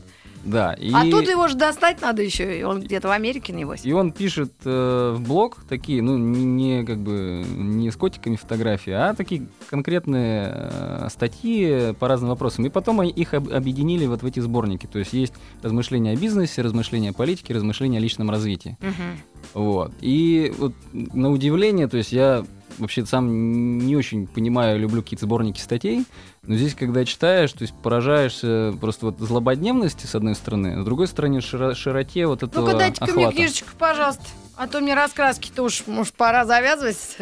Да, 0.48 0.74
и... 0.74 0.92
А 0.94 1.04
тут 1.04 1.28
его 1.28 1.48
же 1.50 1.56
достать 1.56 2.02
надо 2.02 2.22
еще, 2.22 2.60
и 2.60 2.64
он 2.64 2.82
где-то 2.82 3.10
в 3.10 3.12
Америке, 3.12 3.52
небось. 3.52 3.82
И 3.84 3.92
он 3.92 4.14
пишет 4.14 4.54
э, 4.64 5.14
в 5.16 5.22
блог 5.22 5.58
такие, 5.68 6.02
ну, 6.02 6.18
не, 6.18 6.46
не 6.46 6.86
как 6.86 7.00
бы 7.00 7.46
не 7.46 7.92
с 7.92 7.98
котиками 7.98 8.38
фотографии, 8.38 8.94
а 8.94 9.14
такие 9.14 9.48
конкретные 9.70 10.50
э, 10.54 11.08
статьи 11.12 11.94
по 12.00 12.08
разным 12.08 12.30
вопросам. 12.30 12.66
И 12.66 12.70
потом 12.70 13.02
они 13.02 13.12
их 13.12 13.34
об- 13.34 13.52
объединили 13.52 14.06
вот 14.06 14.24
в 14.24 14.26
эти 14.26 14.40
сборники. 14.40 14.88
То 14.88 15.00
есть 15.00 15.12
есть 15.12 15.34
размышления 15.62 16.12
о 16.12 16.16
бизнесе, 16.16 16.62
размышления 16.62 17.10
о 17.10 17.14
политике, 17.14 17.54
размышления 17.54 17.98
о 17.98 18.02
личном 18.02 18.30
развитии. 18.30 18.78
Мгм. 18.80 19.20
Вот. 19.54 19.92
И 20.00 20.54
вот 20.58 20.74
на 20.94 21.30
удивление, 21.30 21.88
то 21.88 21.98
есть 21.98 22.14
я 22.14 22.46
вообще 22.78 23.06
сам 23.06 23.80
не 23.80 23.96
очень 23.96 24.28
понимаю, 24.28 24.80
люблю 24.80 25.02
какие-то 25.02 25.26
сборники 25.26 25.60
статей, 25.60 26.06
но 26.44 26.56
здесь, 26.56 26.76
когда 26.76 27.06
читаешь, 27.06 27.52
то 27.52 27.64
есть 27.64 27.74
поражаешься 27.82 28.74
просто 28.80 29.08
вот 29.08 29.20
злободневности, 29.20 30.06
с 30.06 30.16
одной 30.16 30.36
стороны, 30.36 30.76
а 30.78 30.82
с 30.82 30.86
другой 30.86 31.08
стороны, 31.08 31.38
широ- 31.38 31.76
широте 31.76 32.28
вот 32.28 32.44
этого 32.44 32.66
Ну-ка, 32.66 32.78
дайте-ка 32.78 33.12
мне 33.12 33.32
книжечку, 33.32 33.70
пожалуйста. 33.78 34.24
А 34.56 34.68
то 34.68 34.80
мне 34.80 34.96
раскраски-то 34.96 35.62
уж, 35.64 35.84
может, 35.86 36.14
пора 36.16 36.46
завязывать 36.46 36.98
с 36.98 37.18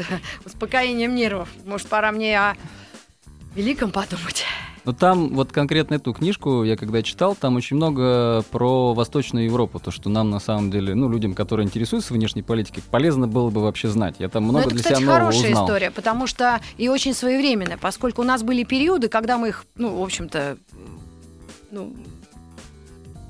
успокоением 0.45 1.15
нервов. 1.15 1.50
Может, 1.65 1.88
пора 1.88 2.12
мне 2.12 2.39
о 2.39 2.55
великом 3.55 3.91
подумать. 3.91 4.45
Ну 4.86 4.94
там 4.94 5.30
вот 5.30 5.51
конкретно 5.51 5.96
эту 5.96 6.13
книжку 6.13 6.63
я 6.63 6.77
когда 6.77 7.01
читал, 7.01 7.36
там 7.36 7.56
очень 7.56 7.75
много 7.75 8.44
про 8.51 8.94
Восточную 8.94 9.46
Европу, 9.46 9.80
то, 9.80 9.89
что 9.92 10.10
нам 10.10 10.30
на 10.30 10.39
самом 10.39 10.70
деле, 10.70 10.94
ну, 10.94 11.10
людям, 11.10 11.34
которые 11.34 11.65
интересуются 11.65 12.13
внешней 12.13 12.44
политикой, 12.44 12.84
полезно 12.92 13.27
было 13.27 13.50
бы 13.50 13.62
вообще 13.62 13.88
знать. 13.88 14.15
Я 14.20 14.30
там 14.30 14.44
Ну, 14.44 14.50
много 14.51 14.68
это, 14.68 14.75
для 14.75 14.84
кстати, 14.84 15.00
себя 15.00 15.08
нового 15.08 15.25
хорошая 15.32 15.50
узнал. 15.51 15.65
история, 15.65 15.92
потому 15.92 16.27
что 16.27 16.62
и 16.77 16.88
очень 16.88 17.13
своевременная, 17.15 17.77
поскольку 17.77 18.22
у 18.22 18.25
нас 18.25 18.44
были 18.44 18.63
периоды, 18.63 19.10
когда 19.10 19.38
мы 19.39 19.50
их, 19.50 19.65
ну, 19.75 19.98
в 20.00 20.04
общем-то, 20.04 20.58
ну, 21.72 21.94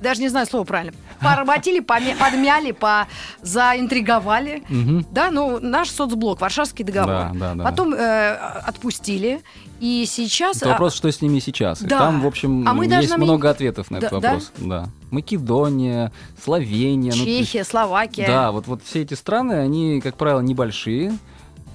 даже 0.06 0.22
не 0.22 0.30
знаю 0.30 0.46
слово 0.46 0.64
правильно, 0.64 0.94
поработили, 1.20 1.80
подмяли, 1.82 2.72
по 2.72 3.08
заинтриговали. 3.42 4.64
Да, 5.12 5.32
ну, 5.32 5.60
наш 5.60 5.90
соцблок, 5.90 6.40
Варшавский 6.42 6.86
договор. 6.86 7.08
Да, 7.10 7.32
да, 7.34 7.54
да. 7.56 7.64
Потом 7.64 7.94
э, 7.94 8.34
отпустили, 8.68 9.42
и 9.80 10.06
сейчас... 10.08 10.58
Это 10.58 10.68
а, 10.68 10.70
вопрос, 10.74 10.94
что 10.96 11.12
с 11.12 11.22
ними 11.22 11.40
сейчас. 11.40 11.82
И 11.82 11.86
Да. 11.86 12.00
там, 12.00 12.22
в 12.22 12.28
общем, 12.28 12.68
А 12.68 12.74
мы 12.74 12.86
есть 12.86 13.10
нам- 13.10 13.22
много 13.22 13.50
ответов 13.50 13.92
на 13.92 14.00
Да- 14.00 14.08
этот 14.08 14.22
да? 14.22 14.30
вопрос. 14.32 14.52
Да. 14.58 14.86
Македония, 15.12 16.12
Словения. 16.42 17.12
ну, 17.16 17.26
Чехия, 17.26 17.64
Словакия. 17.64 18.28
Да, 18.28 18.52
вот, 18.52 18.68
вот 18.68 18.82
все 18.84 19.02
эти 19.02 19.14
страны, 19.16 19.54
они, 19.54 20.00
как 20.02 20.16
правило, 20.16 20.40
небольшие. 20.42 21.18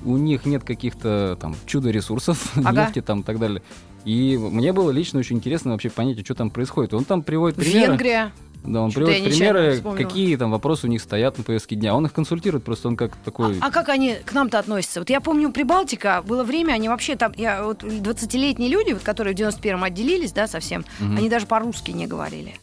У 0.03 0.16
них 0.16 0.47
нет 0.47 0.64
каких-то 0.64 1.37
там 1.38 1.55
чудо-ресурсов, 1.66 2.53
Ага. 2.64 2.85
нефти 2.87 3.03
там 3.03 3.21
и 3.21 3.23
так 3.23 3.38
далее. 3.38 3.61
И 4.05 4.37
мне 4.39 4.73
было 4.73 4.91
лично 4.91 5.19
очень 5.19 5.37
интересно 5.37 5.73
вообще 5.73 5.91
понять, 5.91 6.19
а 6.21 6.25
что 6.25 6.35
там 6.35 6.51
происходит. 6.51 6.95
Он 6.95 7.05
там 7.05 7.23
приводит 7.23 7.57
примеры. 7.57 7.93
Венгрия. 7.93 8.33
Да, 8.65 8.83
он 8.83 8.93
приводит 8.93 9.25
примеры, 9.25 9.83
какие 9.97 10.37
там 10.37 10.51
вопросы 10.51 10.87
у 10.87 10.91
них 10.91 11.01
стоят 11.01 11.39
на 11.39 11.45
повестке 11.45 11.77
дня. 11.77 11.95
Он 11.95 12.05
их 12.05 12.13
консультирует, 12.13 12.63
просто 12.65 12.89
он 12.89 12.97
как 12.97 13.17
такой... 13.17 13.59
А, 13.61 13.69
а 13.69 13.71
как 13.71 13.89
они 13.89 14.17
к 14.25 14.33
нам-то 14.33 14.59
относятся? 14.59 15.01
Вот 15.01 15.09
я 15.09 15.21
помню, 15.21 15.51
Прибалтика, 15.51 16.23
было 16.27 16.45
время, 16.45 16.75
они 16.75 16.89
вообще 16.89 17.17
там, 17.17 17.33
я, 17.37 17.65
вот 17.65 17.83
20-летние 17.83 18.69
люди, 18.69 18.93
вот, 18.93 19.03
которые 19.03 19.35
в 19.35 19.39
91-м 19.39 19.83
отделились, 19.83 20.33
да, 20.33 20.47
совсем, 20.47 20.85
Мгм. 20.99 21.17
они 21.17 21.29
даже 21.31 21.47
по-русски 21.47 21.93
не 21.93 22.07
говорили. 22.07 22.55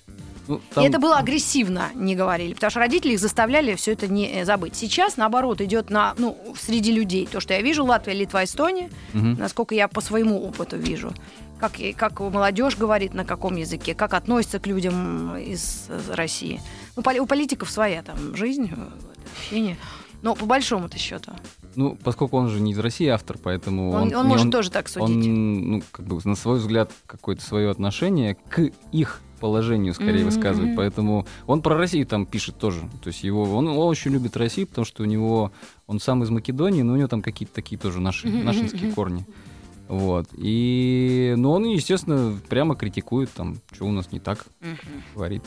Ну, 0.48 0.58
И 0.58 0.62
там- 0.74 0.84
это 0.86 1.00
было 1.00 1.18
агрессивно, 1.18 1.90
не 1.96 2.16
говорили, 2.16 2.54
потому 2.54 2.72
что 2.72 2.80
родители 2.80 3.14
их 3.14 3.20
заставляли 3.20 3.76
все 3.76 3.94
это 3.94 4.08
не 4.08 4.28
э, 4.42 4.46
забыть. 4.46 4.76
Сейчас, 4.76 5.18
наоборот, 5.18 5.62
идет 5.62 5.90
на, 5.90 6.14
ну, 6.18 6.38
среди 6.60 6.92
людей. 6.92 7.28
То, 7.32 7.40
что 7.40 7.54
я 7.54 7.62
вижу, 7.62 7.84
Латвия, 7.86 8.14
Литва, 8.14 8.44
Эстония, 8.44 8.90
Мгм. 9.14 9.34
насколько 9.36 9.76
я 9.76 9.88
по 9.88 10.02
своему 10.02 10.42
опыту 10.44 10.78
вижу. 10.78 11.14
Как, 11.60 11.80
и- 11.80 11.92
как 11.94 12.20
молодежь 12.20 12.78
говорит, 12.78 13.14
на 13.14 13.26
каком 13.26 13.56
языке, 13.56 13.96
как 13.96 14.14
относится 14.14 14.60
к 14.60 14.68
людям 14.68 15.36
из 15.38 15.90
России. 16.10 16.62
Ну, 16.96 17.04
у 17.22 17.26
политиков 17.26 17.70
своя 17.72 18.04
там 18.04 18.36
жизнь, 18.36 18.70
э, 18.72 18.76
общение. 19.40 19.78
Но 20.22 20.34
по 20.36 20.46
большому-то 20.46 20.98
счету. 20.98 21.32
Ну, 21.76 21.96
поскольку 22.04 22.38
он 22.38 22.50
же 22.50 22.60
не 22.60 22.72
из 22.72 22.80
России 22.80 23.08
автор, 23.08 23.38
поэтому 23.38 23.92
Он, 23.92 24.02
он, 24.08 24.16
он 24.16 24.26
может 24.28 24.46
он- 24.46 24.52
тоже 24.52 24.72
так 24.72 24.88
судить. 24.90 25.10
он, 25.28 25.72
ну, 25.72 25.84
как 25.92 26.06
бы 26.08 26.20
на 26.24 26.36
свой 26.36 26.58
взгляд, 26.60 26.92
какое-то 27.06 27.44
свое 27.44 27.70
отношение 27.70 28.34
к 28.36 28.72
их 28.92 29.22
положению 29.40 29.94
скорее 29.94 30.18
Мгм, 30.20 30.26
высказывает. 30.26 30.76
Поэтому 30.76 31.26
он 31.46 31.62
про 31.62 31.78
Россию 31.78 32.06
там 32.06 32.26
пишет 32.26 32.58
тоже. 32.58 32.82
То 33.04 33.08
есть 33.10 33.24
его, 33.24 33.44
он, 33.44 33.68
он 33.68 33.78
очень 33.88 34.12
любит 34.12 34.36
Россию, 34.38 34.68
потому 34.68 34.86
что 34.86 35.04
у 35.04 35.06
него, 35.06 35.52
он 35.86 36.00
сам 36.00 36.24
из 36.24 36.30
Македонии, 36.30 36.82
но 36.82 36.94
у 36.94 36.96
него 36.96 37.08
там 37.08 37.22
какие-то 37.22 37.54
такие 37.54 37.78
тоже 37.78 38.00
наши, 38.00 38.28
мгм, 38.28 38.44
нашинские 38.46 38.90
корни. 38.92 39.26
Вот. 39.88 40.28
И, 40.38 41.34
ну, 41.38 41.52
он, 41.52 41.66
естественно, 41.66 42.38
прямо 42.50 42.76
критикует 42.76 43.32
там, 43.32 43.58
что 43.72 43.86
у 43.86 43.92
нас 43.92 44.12
не 44.12 44.20
так, 44.20 44.46
Мгм. 44.60 44.78
говорит. 45.16 45.44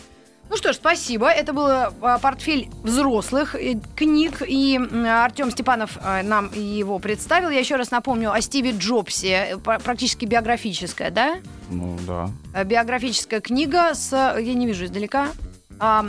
Ну 0.51 0.57
что 0.57 0.73
ж, 0.73 0.77
спасибо. 0.77 1.29
Это 1.31 1.53
был 1.53 1.65
а, 1.69 2.19
портфель 2.21 2.69
взрослых 2.83 3.55
э, 3.55 3.77
книг. 3.95 4.43
И 4.45 4.77
Артем 5.07 5.53
Степанов 5.53 5.97
а, 6.03 6.25
нам 6.25 6.51
его 6.53 6.99
представил. 6.99 7.51
Я 7.51 7.61
еще 7.61 7.77
раз 7.77 7.93
напомню 7.93 8.33
о 8.33 8.41
Стиве 8.41 8.73
Джобсе. 8.73 9.47
э, 9.53 9.59
пр- 9.59 9.79
Практически 9.81 10.25
биографическая, 10.25 11.13
да? 11.13 11.37
Ну, 11.71 11.97
да. 12.05 12.31
Э, 12.53 12.65
Биографическая 12.65 13.41
книга 13.41 13.95
с... 13.95 14.11
Я 14.13 14.55
не 14.55 14.67
вижу 14.67 14.87
издалека. 14.87 15.29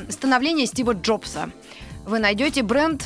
Становление 0.09 0.65
Стива 0.65 0.93
Джобса. 0.93 1.51
Вы 2.07 2.17
найдете 2.19 2.63
бренд... 2.63 3.05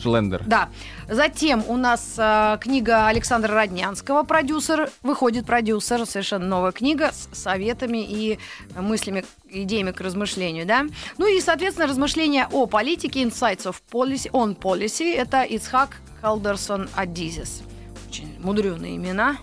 Шлендер. 0.00 0.42
Да. 0.46 0.68
Затем 1.08 1.62
у 1.68 1.76
нас 1.76 2.14
а, 2.18 2.58
книга 2.58 3.06
Александра 3.06 3.54
Роднянского, 3.54 4.22
продюсер. 4.22 4.90
Выходит 5.02 5.46
продюсер, 5.46 6.06
совершенно 6.06 6.46
новая 6.46 6.72
книга 6.72 7.12
с 7.12 7.28
советами 7.36 7.98
и 7.98 8.38
мыслями, 8.76 9.24
идеями 9.48 9.92
к 9.92 10.00
размышлению, 10.00 10.66
да. 10.66 10.86
Ну 11.18 11.26
и, 11.26 11.40
соответственно, 11.40 11.86
размышления 11.86 12.48
о 12.50 12.66
политике, 12.66 13.22
Insights 13.22 13.64
of 13.64 13.76
Policy, 13.92 14.30
on 14.30 14.56
Policy. 14.56 15.14
Это 15.14 15.42
Ицхак 15.42 15.98
Халдерсон 16.20 16.88
Адизис. 16.94 17.62
Очень 18.08 18.34
мудреные 18.40 18.96
имена. 18.96 19.36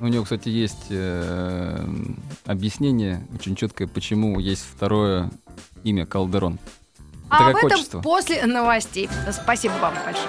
У 0.00 0.06
него, 0.06 0.22
кстати, 0.22 0.48
есть 0.48 0.86
э, 0.90 1.84
объяснение 2.46 3.26
очень 3.34 3.56
четкое, 3.56 3.88
почему 3.88 4.38
есть 4.38 4.62
второе 4.62 5.30
имя 5.82 6.06
Калдерон. 6.06 6.58
Это 7.30 7.36
а 7.44 7.48
об 7.50 7.56
этом 7.56 7.72
отчество. 7.72 8.00
после 8.00 8.46
новостей. 8.46 9.08
Спасибо 9.30 9.74
вам 9.74 9.94
большое. 10.04 10.28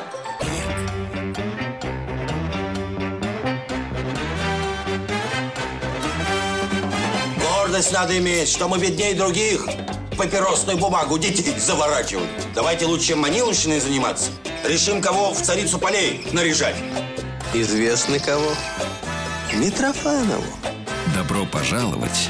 Гордость 7.38 7.94
надо 7.94 8.18
иметь, 8.18 8.50
что 8.50 8.68
мы 8.68 8.80
беднее 8.80 9.16
других. 9.16 9.66
Папиросную 10.18 10.78
бумагу 10.78 11.18
детей 11.18 11.58
заворачивают. 11.58 12.30
Давайте 12.54 12.86
лучше 12.86 13.16
маниловщиной 13.16 13.80
заниматься. 13.80 14.32
Решим, 14.66 15.02
кого 15.02 15.34
в 15.34 15.42
царицу 15.42 15.80
полей 15.80 16.28
наряжать. 16.34 16.76
Известно 17.54 18.20
кого? 18.20 18.52
Митрофанову. 19.54 20.44
Добро 21.16 21.46
пожаловать 21.46 22.30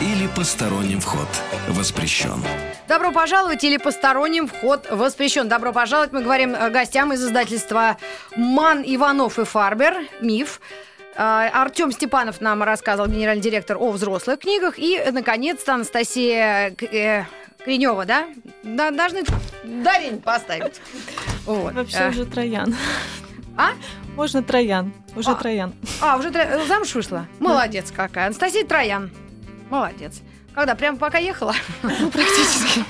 или 0.00 0.26
посторонним 0.28 1.00
вход 1.00 1.28
воспрещен. 1.68 2.42
Добро 2.88 3.12
пожаловать 3.12 3.64
или 3.64 3.76
посторонним 3.76 4.46
вход 4.46 4.86
воспрещен. 4.90 5.48
Добро 5.48 5.72
пожаловать, 5.72 6.12
мы 6.12 6.22
говорим 6.22 6.54
э, 6.54 6.70
гостям 6.70 7.12
из 7.12 7.24
издательства 7.24 7.96
«Ман, 8.36 8.82
Иванов 8.84 9.38
и 9.38 9.44
Фарбер», 9.44 9.94
«Миф». 10.20 10.60
Э, 11.16 11.48
Артем 11.52 11.92
Степанов 11.92 12.40
нам 12.40 12.62
рассказывал, 12.62 13.08
генеральный 13.10 13.42
директор, 13.42 13.76
о 13.78 13.90
взрослых 13.90 14.38
книгах. 14.40 14.78
И, 14.78 15.00
наконец-то, 15.12 15.74
Анастасия 15.74 16.70
К- 16.70 16.84
э, 16.84 17.26
Кренева, 17.64 18.04
да? 18.06 18.26
Да, 18.62 18.90
Должны 18.90 19.22
Дарень 19.64 20.20
поставить. 20.20 20.80
Вот. 21.44 21.74
Вообще 21.74 22.08
уже 22.08 22.24
Троян. 22.26 22.74
А? 23.56 23.70
Можно 24.20 24.42
Троян. 24.42 24.92
Уже 25.16 25.30
А. 25.30 25.34
Троян. 25.34 25.72
А, 26.02 26.18
уже 26.18 26.28
тро- 26.28 26.66
замуж 26.68 26.94
вышла? 26.94 27.26
Молодец 27.38 27.90
какая. 27.90 28.26
Анастасия 28.26 28.66
Троян. 28.66 29.10
Молодец. 29.70 30.20
Когда? 30.54 30.74
Прям 30.74 30.98
пока 30.98 31.16
ехала? 31.16 31.54
Ну, 31.82 32.10
практически. 32.10 32.84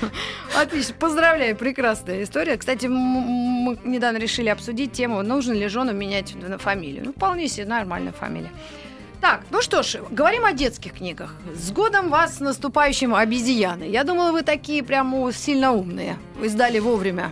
Отлично. 0.59 0.93
Поздравляю. 0.95 1.55
Прекрасная 1.55 2.23
история. 2.23 2.57
Кстати, 2.57 2.87
мы 2.87 3.79
недавно 3.85 4.17
решили 4.17 4.49
обсудить 4.49 4.91
тему, 4.91 5.23
нужно 5.23 5.53
ли 5.53 5.69
жену 5.69 5.93
менять 5.93 6.35
на 6.35 6.57
фамилию. 6.57 7.05
Ну, 7.05 7.13
вполне 7.13 7.47
себе 7.47 7.65
нормальная 7.65 8.11
фамилия. 8.11 8.51
Так, 9.21 9.43
ну 9.51 9.61
что 9.61 9.83
ж, 9.83 9.99
говорим 10.09 10.43
о 10.43 10.51
детских 10.51 10.95
книгах. 10.95 11.33
С 11.55 11.71
годом 11.71 12.09
вас 12.09 12.41
наступающим 12.41 13.15
обезьяны. 13.15 13.85
Я 13.85 14.03
думала, 14.03 14.33
вы 14.33 14.41
такие 14.41 14.83
прям 14.83 15.31
сильно 15.31 15.71
умные. 15.71 16.17
Вы 16.37 16.49
сдали 16.49 16.79
вовремя. 16.79 17.31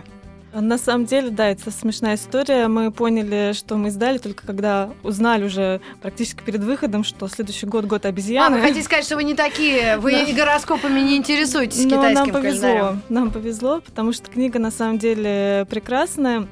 На 0.52 0.78
самом 0.78 1.04
деле, 1.06 1.30
да, 1.30 1.48
это 1.48 1.70
смешная 1.70 2.16
история. 2.16 2.66
Мы 2.66 2.90
поняли, 2.90 3.52
что 3.52 3.76
мы 3.76 3.90
сдали 3.90 4.18
только 4.18 4.44
когда 4.46 4.90
узнали 5.04 5.44
уже 5.44 5.80
практически 6.02 6.42
перед 6.42 6.60
выходом, 6.62 7.04
что 7.04 7.28
следующий 7.28 7.66
год 7.66 7.84
год 7.84 8.04
А, 8.04 8.08
обезьяны. 8.08 8.56
вы 8.56 8.62
хотите 8.62 8.82
сказать, 8.84 9.04
что 9.04 9.16
вы 9.16 9.24
не 9.24 9.34
такие, 9.34 9.96
вы 9.98 10.12
Да. 10.12 10.32
гороскопами 10.32 11.00
не 11.00 11.16
интересуетесь 11.16 11.84
Но 11.84 11.90
китайским 11.90 12.14
нам 12.14 12.30
повезло, 12.30 12.60
календарем? 12.68 13.02
нам 13.08 13.30
повезло, 13.30 13.80
потому 13.80 14.12
что 14.12 14.28
книга 14.30 14.58
на 14.58 14.70
самом 14.72 14.98
деле 14.98 15.66
прекрасная. 15.70 16.48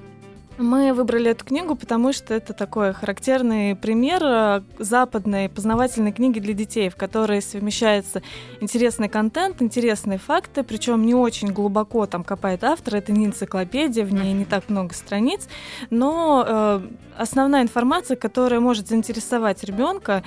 Мы 0.59 0.93
выбрали 0.93 1.31
эту 1.31 1.45
книгу, 1.45 1.77
потому 1.77 2.13
что 2.13 2.35
это 2.35 2.53
такой 2.53 2.93
характерный 2.93 3.77
пример 3.77 4.21
э, 4.25 4.63
западной 4.81 5.49
познавательной 5.49 6.11
книги 6.11 6.41
для 6.41 6.53
детей, 6.53 6.89
в 6.89 6.97
которой 6.97 7.41
совмещается 7.41 8.23
интересный 8.61 9.09
контент, 9.09 9.63
интересные 9.63 10.19
факты, 10.19 10.65
причем 10.65 11.07
не 11.07 11.15
очень 11.15 11.53
глубоко 11.53 12.07
там 12.07 12.25
копает 12.25 12.65
автор, 12.65 12.97
это 12.97 13.13
не 13.13 13.27
энциклопедия, 13.27 14.05
в 14.05 14.13
ней 14.13 14.33
не 14.33 14.45
так 14.45 14.69
много 14.69 14.95
страниц, 14.95 15.47
но 15.91 16.45
э, 16.45 16.81
основная 17.17 17.63
информация, 17.63 18.17
которая 18.17 18.59
может 18.59 18.89
заинтересовать 18.89 19.63
ребенка, 19.63 20.25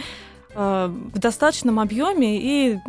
в 0.53 1.17
достаточном 1.19 1.79
объеме 1.79 2.37
и 2.41 2.79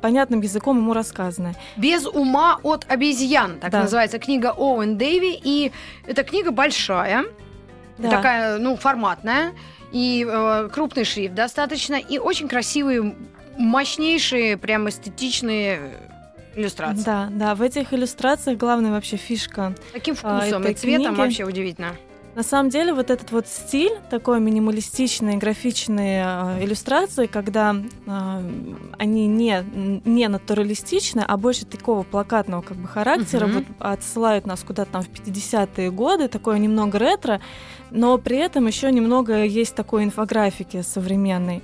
понятным 0.00 0.40
языком 0.40 0.78
ему 0.78 0.92
рассказанная. 0.94 1.54
«Без 1.76 2.06
ума 2.06 2.58
от 2.62 2.86
обезьян», 2.88 3.58
так 3.60 3.70
Да. 3.70 3.82
называется 3.82 4.18
книга 4.18 4.52
Оуэн 4.56 4.96
Дэви. 4.96 5.38
И 5.42 5.72
эта 6.06 6.22
книга 6.24 6.50
большая, 6.50 7.24
Да. 7.98 8.08
такая, 8.10 8.58
ну, 8.58 8.76
форматная, 8.76 9.52
и 9.92 10.26
э, 10.28 10.68
крупный 10.72 11.04
шрифт 11.04 11.34
достаточно, 11.34 11.94
и 11.96 12.18
очень 12.18 12.48
красивые, 12.48 13.14
мощнейшие, 13.58 14.56
прям 14.56 14.88
эстетичные 14.88 15.80
иллюстрации. 16.56 17.02
Да, 17.04 17.28
да, 17.30 17.54
в 17.54 17.62
этих 17.62 17.92
иллюстрациях 17.92 18.58
главная 18.58 18.90
вообще 18.92 19.16
фишка. 19.16 19.74
Таким 19.92 20.16
А, 20.22 20.40
вкусом 20.40 20.62
и 20.62 20.64
этой 20.70 20.74
цветом 20.74 21.06
книги- 21.14 21.18
вообще 21.18 21.44
удивительно. 21.44 21.92
На 22.36 22.44
самом 22.44 22.70
деле 22.70 22.94
вот 22.94 23.10
этот 23.10 23.32
вот 23.32 23.48
стиль, 23.48 23.92
такой 24.08 24.40
минималистичные 24.40 25.36
графичные 25.36 26.24
э, 26.24 26.64
иллюстрации, 26.64 27.26
когда 27.26 27.74
э, 28.06 28.42
они 28.98 29.26
не, 29.26 29.64
не 30.04 30.28
натуралистичны, 30.28 31.24
а 31.26 31.36
больше 31.36 31.66
такого 31.66 32.04
плакатного 32.04 32.62
как 32.62 32.76
бы 32.76 32.86
характера, 32.86 33.46
Мгм. 33.46 33.54
вот 33.54 33.64
отсылают 33.80 34.46
нас 34.46 34.62
куда-то 34.62 34.92
там 34.92 35.02
в 35.02 35.08
50-е 35.08 35.90
годы, 35.90 36.28
такое 36.28 36.58
немного 36.58 36.98
ретро, 36.98 37.40
но 37.90 38.16
при 38.16 38.36
этом 38.38 38.68
еще 38.68 38.92
немного 38.92 39.44
есть 39.44 39.74
такой 39.74 40.04
инфографики 40.04 40.82
современной. 40.82 41.62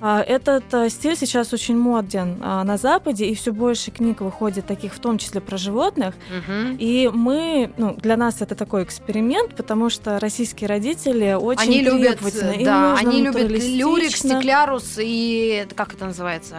А, 0.00 0.22
Этот 0.22 0.72
э, 0.72 0.88
стиль 0.90 1.16
сейчас 1.16 1.52
очень 1.52 1.76
моден 1.76 2.38
а, 2.40 2.62
на 2.62 2.76
Западе, 2.76 3.26
и 3.26 3.34
все 3.34 3.52
больше 3.52 3.90
книг 3.90 4.20
выходит 4.20 4.66
таких, 4.66 4.94
в 4.94 5.00
том 5.00 5.18
числе 5.18 5.40
про 5.40 5.56
животных. 5.56 6.14
Мгм. 6.30 6.76
И 6.78 7.10
мы, 7.12 7.72
ну, 7.76 7.94
для 7.96 8.16
нас 8.16 8.40
это 8.40 8.54
такой 8.54 8.84
эксперимент, 8.84 9.56
потому 9.56 9.90
что 9.90 10.20
российские 10.20 10.68
родители 10.68 11.32
очень 11.32 11.62
Они 11.62 11.82
любят. 11.82 12.20
Им 12.22 12.64
да, 12.64 12.96
они 12.96 13.22
любят 13.22 13.50
люрик, 13.50 14.16
стеклярус 14.16 14.98
и 14.98 15.66
как 15.74 15.94
это 15.94 16.06
называется? 16.06 16.58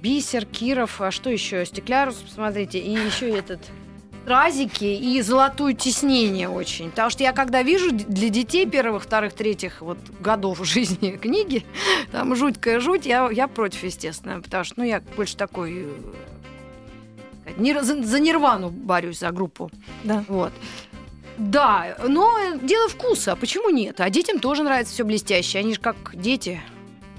Бисер, 0.00 0.44
Киров, 0.44 1.00
а 1.00 1.10
что 1.10 1.30
еще? 1.30 1.64
Стеклярус, 1.64 2.16
посмотрите, 2.16 2.78
и 2.78 2.90
еще 2.90 3.30
этот 3.30 3.60
стразики 4.24 4.84
и 4.84 5.20
золотое 5.20 5.74
тиснение 5.74 6.48
очень. 6.48 6.90
Потому 6.90 7.10
что 7.10 7.22
я 7.22 7.32
когда 7.32 7.62
вижу 7.62 7.92
для 7.92 8.30
детей 8.30 8.66
первых, 8.66 9.02
вторых, 9.02 9.34
третьих 9.34 9.82
вот 9.82 9.98
годов 10.20 10.64
жизни 10.64 11.10
книги, 11.22 11.64
там 12.10 12.34
жутькая 12.34 12.80
жуть, 12.80 13.04
я, 13.04 13.28
я 13.30 13.48
против, 13.48 13.84
естественно, 13.84 14.40
потому 14.40 14.64
что, 14.64 14.74
ну, 14.78 14.84
я 14.84 15.02
больше 15.16 15.36
такой 15.36 15.86
э, 17.44 17.50
не- 17.58 17.82
за, 17.82 18.02
за 18.02 18.18
нирвану 18.18 18.70
борюсь, 18.70 19.18
за 19.18 19.30
группу. 19.30 19.70
Да. 20.04 20.24
Вот. 20.28 20.52
Да, 21.36 21.96
но 22.06 22.32
дело 22.62 22.88
вкуса. 22.88 23.36
Почему 23.36 23.68
нет? 23.68 24.00
А 24.00 24.08
детям 24.08 24.38
тоже 24.38 24.62
нравится 24.62 24.94
все 24.94 25.04
блестящее. 25.04 25.60
Они 25.60 25.74
же 25.74 25.80
как 25.80 25.96
дети. 26.14 26.62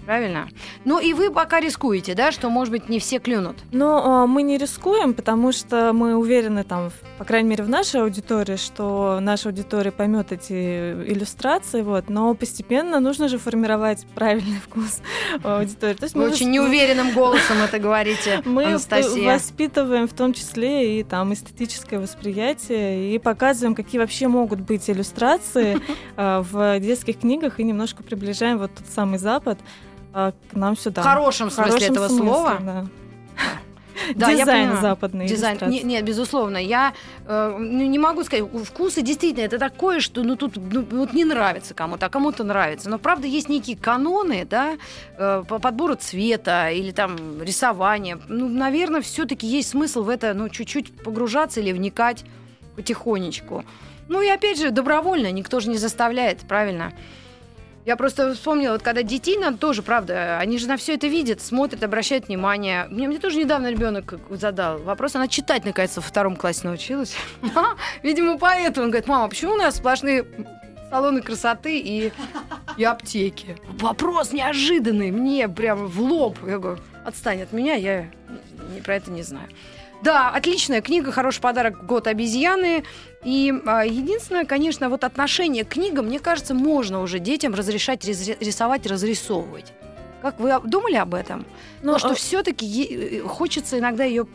Правильно? 0.05 0.47
Ну 0.83 0.99
и 0.99 1.13
вы 1.13 1.31
пока 1.31 1.59
рискуете, 1.59 2.13
да, 2.13 2.31
что, 2.31 2.49
может 2.49 2.71
быть, 2.71 2.89
не 2.89 2.99
все 2.99 3.19
клюнут. 3.19 3.57
Но 3.71 4.03
а, 4.23 4.27
мы 4.27 4.43
не 4.43 4.57
рискуем, 4.57 5.13
потому 5.13 5.51
что 5.51 5.93
мы 5.93 6.15
уверены, 6.15 6.63
там, 6.63 6.89
в- 6.91 7.17
по 7.17 7.25
крайней 7.25 7.49
мере, 7.49 7.63
в 7.63 7.69
нашей 7.69 8.01
аудитории, 8.01 8.55
что 8.55 9.19
наша 9.21 9.49
аудитория 9.49 9.91
поймет 9.91 10.31
эти 10.31 10.53
иллюстрации, 10.53 11.81
вот. 11.81 12.09
Но 12.09 12.33
постепенно 12.35 12.99
нужно 12.99 13.27
же 13.27 13.37
формировать 13.39 14.05
правильный 14.13 14.59
вкус 14.63 15.01
аудитории. 15.43 15.95
То 15.95 16.03
есть 16.03 16.15
Вы 16.15 16.25
мы 16.25 16.29
очень 16.31 16.47
вос- 16.49 16.51
неуверенным 16.51 17.11
голосом 17.13 17.57
это 17.63 17.79
говорите, 17.79 18.41
Мы 18.45 18.65
Анастасия. 18.65 19.33
воспитываем 19.33 20.07
в 20.07 20.13
том 20.13 20.33
числе 20.33 20.99
и 20.99 21.03
там 21.03 21.33
эстетическое 21.33 21.99
восприятие 21.99 23.15
и 23.15 23.19
показываем, 23.19 23.73
какие 23.75 23.99
вообще 23.99 24.27
могут 24.27 24.59
быть 24.61 24.89
иллюстрации 24.89 25.79
э, 26.15 26.43
в 26.51 26.79
детских 26.79 27.19
книгах 27.19 27.59
и 27.59 27.63
немножко 27.63 28.03
приближаем 28.03 28.57
вот 28.59 28.71
тот 28.75 28.85
самый 28.93 29.17
Запад 29.19 29.57
э, 30.15 30.31
к 30.51 30.55
нам 30.55 30.75
сюда. 30.77 31.01
В 31.01 31.05
хорошем 31.05 31.49
В 31.49 31.53
смысле 31.53 31.71
хорошем 31.73 31.93
этого 31.93 32.07
смысле, 32.07 32.25
слова. 32.25 32.57
да. 32.61 32.85
Да, 34.13 34.29
я 34.29 34.39
Дизайн 34.39 34.63
понимаю. 34.65 34.81
западный. 34.81 35.25
Дизайн. 35.25 35.53
иллюстрации. 35.53 35.77
Не- 35.77 35.83
Нет, 35.83 36.05
безусловно. 36.05 36.57
Я 36.57 36.93
э, 37.25 37.55
ну, 37.57 37.85
не 37.85 37.97
могу 37.97 38.23
сказать, 38.25 38.45
вкусы 38.65 39.01
действительно 39.01 39.45
это 39.45 39.57
такое, 39.57 39.99
что 40.01 40.21
ну 40.21 40.35
тут 40.35 40.57
ну, 40.57 40.85
вот 40.91 41.13
не 41.13 41.23
нравится 41.23 41.73
кому-то, 41.73 42.05
а 42.07 42.09
кому-то 42.09 42.43
нравится. 42.43 42.89
Но 42.89 42.99
правда 42.99 43.25
есть 43.25 43.47
некие 43.47 43.77
каноны, 43.77 44.45
да, 44.45 44.77
э, 45.17 45.43
по 45.47 45.59
подбору 45.59 45.95
цвета 45.95 46.69
или 46.69 46.91
там 46.91 47.41
рисования. 47.41 48.19
Ну, 48.27 48.49
наверное, 48.49 49.01
все-таки 49.01 49.47
есть 49.47 49.69
смысл 49.69 50.03
в 50.03 50.09
это, 50.09 50.33
ну, 50.33 50.49
чуть-чуть 50.49 51.01
погружаться 51.01 51.61
или 51.61 51.71
вникать 51.71 52.25
потихонечку. 52.75 53.63
Ну 54.09 54.21
и 54.21 54.27
опять 54.27 54.59
же, 54.59 54.71
добровольно, 54.71 55.31
никто 55.31 55.59
же 55.61 55.69
не 55.69 55.77
заставляет, 55.77 56.39
правильно? 56.41 56.91
Я 57.85 57.97
просто 57.97 58.33
вспомнила, 58.33 58.73
вот 58.73 58.81
когда 58.81 59.03
детей 59.03 59.37
надо 59.37 59.57
тоже, 59.57 59.83
правда, 59.83 60.39
они 60.39 60.57
же 60.57 60.67
на 60.67 60.75
все 60.75 60.95
это 60.95 61.05
видят, 61.05 61.39
смотрят, 61.39 61.83
обращают 61.83 62.27
внимание. 62.27 62.87
Мне, 62.89 63.07
мне 63.07 63.19
тоже 63.19 63.37
недавно 63.37 63.69
ребенок 63.69 64.15
задал 64.31 64.79
вопрос, 64.79 65.15
она 65.15 65.27
читать, 65.27 65.65
наконец, 65.65 65.95
во 65.95 66.01
втором 66.01 66.35
классе 66.35 66.61
научилась. 66.63 67.15
Видимо, 68.03 68.39
поэтому. 68.39 68.85
Он 68.85 68.91
говорит, 68.91 69.07
мама, 69.07 69.29
почему 69.29 69.53
у 69.53 69.57
нас 69.57 69.75
сплошные 69.75 70.25
салоны 70.89 71.21
красоты 71.21 71.77
и, 71.79 72.11
и 72.75 72.83
аптеки? 72.83 73.55
Вопрос 73.79 74.31
неожиданный, 74.31 75.11
мне 75.11 75.47
прям 75.47 75.85
в 75.85 76.01
лоб. 76.01 76.39
Я 76.47 76.57
говорю, 76.57 76.81
отстань 77.05 77.43
от 77.43 77.53
меня, 77.53 77.75
я 77.75 78.09
про 78.83 78.95
это 78.95 79.11
не 79.11 79.21
знаю. 79.21 79.47
Да, 80.05 80.29
отличная 80.29 80.81
книга, 80.81 81.11
хороший 81.11 81.41
подарок 81.41 81.83
«Год 81.83 82.05
обезьяны». 82.05 82.83
И 83.23 83.51
а, 83.65 83.83
единственное, 83.83 84.45
конечно, 84.45 84.87
вот 84.87 85.03
отношение 85.03 85.65
к 85.65 85.69
книгам, 85.69 86.05
мне 86.05 86.19
кажется, 86.19 86.53
можно 86.53 87.01
уже 87.01 87.17
детям 87.17 87.55
разрешать 87.55 88.05
рисовать, 88.05 88.85
разрисовывать. 88.85 89.73
Как 90.21 90.39
вы 90.39 90.53
думали 90.63 90.93
об 90.95 91.15
этом? 91.15 91.43
Ну, 91.81 91.93
Но 91.93 91.97
что 91.97 92.09
а- 92.09 92.13
все-таки 92.13 93.21
хочется 93.25 93.79
иногда 93.79 94.03
ее 94.03 94.27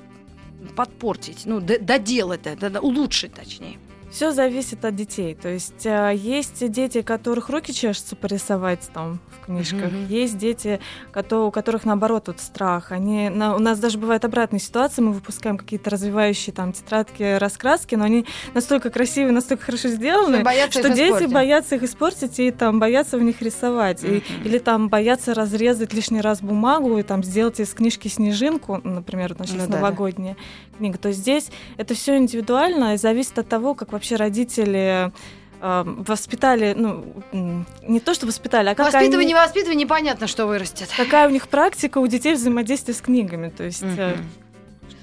подпортить, 0.75 1.43
ну, 1.45 1.61
доделать 1.61 2.47
это, 2.47 2.81
улучшить 2.81 3.35
точнее. 3.35 3.79
Все 4.11 4.33
зависит 4.33 4.85
от 4.85 4.97
детей. 4.97 5.35
То 5.35 5.49
есть 5.49 5.87
э, 5.87 6.13
есть 6.17 6.69
дети, 6.71 7.03
которых 7.03 7.49
руки 7.49 7.73
чешутся 7.73 8.17
порисовать 8.17 8.81
там 8.93 9.21
в 9.41 9.47
книжках. 9.47 9.93
Мгм. 9.93 10.07
Есть 10.09 10.37
дети, 10.37 10.81
у 11.31 11.51
которых 11.51 11.85
наоборот 11.85 12.25
вот 12.27 12.41
страх. 12.41 12.91
Они, 12.93 13.29
на- 13.29 13.55
у 13.55 13.61
нас 13.61 13.79
даже 13.79 13.99
бывает 13.99 14.25
обратная 14.25 14.59
ситуация. 14.59 15.05
Мы 15.05 15.13
выпускаем 15.13 15.57
какие-то 15.57 15.91
развивающие 15.91 16.53
там 16.53 16.73
тетрадки, 16.73 17.39
раскраски, 17.39 17.95
но 17.95 18.05
они 18.05 18.27
настолько 18.53 18.91
красивые, 18.91 19.33
настолько 19.33 19.65
хорошо 19.65 19.89
сделаны, 19.89 20.43
Боятся 20.43 20.81
что 20.81 20.89
дети 20.89 21.07
испортить. 21.11 21.33
боятся 21.33 21.75
их 21.77 21.83
испортить 21.85 22.39
и 22.41 22.51
там 22.51 22.81
боятся 22.81 23.17
в 23.17 23.23
них 23.23 23.41
рисовать. 23.41 24.03
И- 24.03 24.09
Мгм. 24.09 24.45
или 24.45 24.59
там 24.59 24.89
боятся 24.89 25.35
разрезать 25.35 25.95
лишний 25.95 26.21
раз 26.21 26.41
бумагу 26.43 26.99
и 26.99 27.03
там 27.05 27.23
сделать 27.23 27.61
из 27.61 27.73
книжки 27.75 28.09
снежинку, 28.09 28.81
например, 28.83 29.37
вот 29.39 29.39
нас 29.39 29.51
Ну 29.53 29.69
новогодняя 29.77 30.37
книга. 30.79 30.99
То 30.99 31.09
есть 31.09 31.21
здесь 31.21 31.51
это 31.77 31.95
все 31.95 32.17
индивидуально 32.17 32.95
и 32.95 32.97
зависит 32.97 33.39
от 33.39 33.49
того, 33.49 33.75
как 33.75 33.93
вообще 34.01 34.17
родители 34.17 35.13
э, 35.61 35.83
воспитали, 35.85 36.75
ну, 36.75 37.15
не 37.83 38.01
то, 38.01 38.15
что 38.15 38.27
воспитали, 38.27 38.71
а 38.71 38.75
как 38.75 38.87
Воспитывай, 38.87 39.25
они- 39.25 39.27
не 39.27 39.35
воспитывай, 39.35 39.75
непонятно, 39.77 40.27
что 40.27 40.47
вырастет. 40.47 40.89
какая 40.97 41.29
у 41.29 41.31
них 41.31 41.49
практика 41.49 41.99
у 41.99 42.07
детей 42.07 42.35
взаимодействия 42.35 42.95
с 42.95 43.03
книгами. 43.03 43.51
То 43.51 43.65
есть 43.65 43.83
э. 43.83 44.17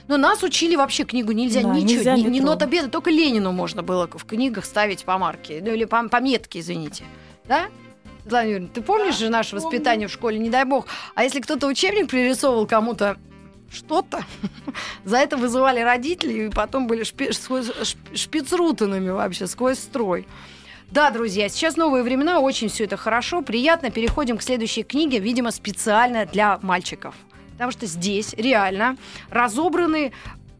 Но 0.07 0.17
нас 0.17 0.41
учили 0.41 0.75
вообще 0.75 1.03
книгу 1.03 1.31
нельзя 1.31 1.61
Да, 1.61 1.69
ничего, 1.69 1.97
нельзя 1.97 2.15
ни, 2.15 2.23
ни 2.23 2.39
нота 2.39 2.65
беда, 2.65 2.87
только 2.87 3.11
Ленину 3.11 3.51
можно 3.51 3.83
было 3.83 4.07
в 4.11 4.25
книгах 4.25 4.65
ставить 4.65 5.05
по 5.05 5.17
марке, 5.17 5.61
ну 5.63 5.73
или 5.73 5.85
по, 5.85 6.07
по 6.07 6.19
метке, 6.21 6.61
извините, 6.61 7.03
да? 7.45 7.67
Светлана 8.21 8.47
Юрьевна, 8.47 8.69
ты 8.73 8.81
помнишь 8.81 9.17
же 9.17 9.29
наше 9.29 9.55
воспитание 9.55 10.07
в 10.07 10.11
школе, 10.11 10.39
не 10.39 10.49
дай 10.49 10.65
бог. 10.65 10.87
А 11.13 11.23
если 11.23 11.39
кто-то 11.39 11.67
учебник 11.67 12.09
пририсовывал 12.09 12.65
кому-то 12.65 13.17
что-то, 13.71 14.23
за 15.05 15.17
это 15.17 15.37
вызывали 15.37 15.81
родителей, 15.81 16.47
и 16.47 16.49
потом 16.49 16.87
были 16.87 17.03
шпи- 17.03 17.33
шпицрутанами 18.15 19.09
вообще, 19.09 19.47
сквозь 19.47 19.79
строй. 19.79 20.27
Да, 20.89 21.11
друзья, 21.11 21.49
сейчас 21.49 21.75
новые 21.75 22.03
времена, 22.03 22.39
очень 22.39 22.69
все 22.69 22.85
это 22.85 22.95
хорошо, 22.95 23.41
приятно. 23.41 23.91
Переходим 23.91 24.37
к 24.37 24.41
следующей 24.41 24.83
книге, 24.83 25.19
видимо, 25.19 25.51
специально 25.51 26.25
для 26.25 26.59
мальчиков. 26.61 27.13
Потому 27.51 27.71
что 27.71 27.85
здесь 27.87 28.33
реально 28.37 28.95
разобраны 29.29 30.13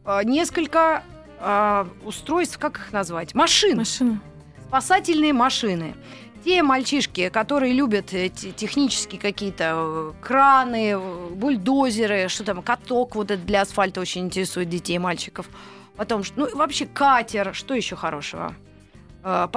э, 0.04 0.20
несколько 0.24 1.02
э, 1.40 1.86
устройств, 2.04 2.58
как 2.58 2.76
их 2.76 2.92
назвать? 2.92 3.34
Машин. 3.34 3.78
машина. 3.78 4.20
Спасательные 4.68 5.32
машины. 5.32 5.94
Те 6.44 6.62
мальчишки, 6.62 7.28
которые 7.28 7.72
любят 7.72 8.14
эти 8.14 8.52
технические 8.52 9.20
какие-то 9.20 9.72
э, 9.74 10.12
краны, 10.22 10.92
э, 10.92 10.98
бульдозеры, 11.34 12.28
что 12.28 12.44
там, 12.44 12.62
каток 12.62 13.16
вот 13.16 13.30
этот 13.30 13.44
для 13.44 13.62
асфальта 13.62 14.00
очень 14.00 14.22
интересует 14.26 14.68
детей 14.68 14.96
и 14.96 14.98
мальчиков. 14.98 15.46
Потом, 15.96 16.22
ну, 16.36 16.48
вообще 16.56 16.86
катер, 16.86 17.54
что 17.54 17.74
еще 17.74 17.96
хорошего? 17.96 18.54
Э, 19.24 19.48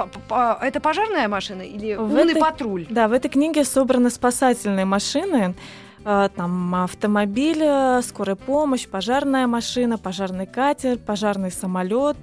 Это 0.60 0.80
пожарная 0.80 1.28
машина 1.28 1.62
или 1.62 1.94
В 1.94 2.02
умный 2.02 2.32
этой- 2.32 2.40
патруль? 2.40 2.86
Да, 2.90 3.06
в 3.08 3.12
этой 3.12 3.28
книге 3.30 3.64
собраны 3.64 4.10
спасательные 4.10 4.84
машины. 4.84 5.54
э, 6.04 6.28
Там 6.34 6.74
автомобиль, 6.74 7.62
э, 7.62 8.02
скорая 8.02 8.34
помощь, 8.34 8.88
пожарная 8.88 9.46
машина, 9.46 9.98
пожарный 9.98 10.46
катер, 10.46 10.98
пожарный 10.98 11.52
самолет. 11.52 12.16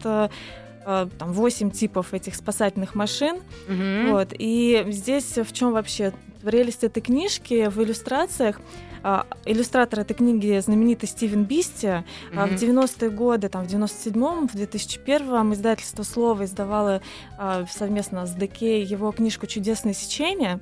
Э, 0.90 1.08
Там 1.18 1.34
8 1.34 1.72
типов 1.72 2.14
этих 2.14 2.36
спасательных 2.36 2.96
машин. 2.96 3.38
Мгм. 3.68 4.12
Вот. 4.12 4.30
И 4.38 4.86
здесь 4.90 5.38
в 5.38 5.54
чем 5.54 5.72
вообще 5.72 6.14
прелесть 6.44 6.84
этой 6.84 7.02
книжки 7.02 7.70
в 7.70 7.82
иллюстрациях? 7.84 8.60
А, 9.02 9.26
Иллюстратор 9.46 10.02
этой 10.02 10.14
книги 10.14 10.60
знаменитый 10.60 11.08
Стивен 11.08 11.46
Бисти. 11.46 12.04
Мгм. 12.32 12.50
В 12.50 12.62
90-е 12.62 13.10
годы, 13.10 13.50
там, 13.50 13.66
в 13.66 13.68
97-м, 13.68 14.48
в 14.48 14.56
2001-м 14.56 15.54
издательство 15.54 16.04
«Слово» 16.04 16.46
издавало 16.46 17.02
а, 17.38 17.66
совместно 17.72 18.26
с 18.26 18.32
ДК 18.32 18.62
его 18.62 19.12
книжку 19.12 19.48
«Чудесное 19.48 19.94
сечение». 19.94 20.60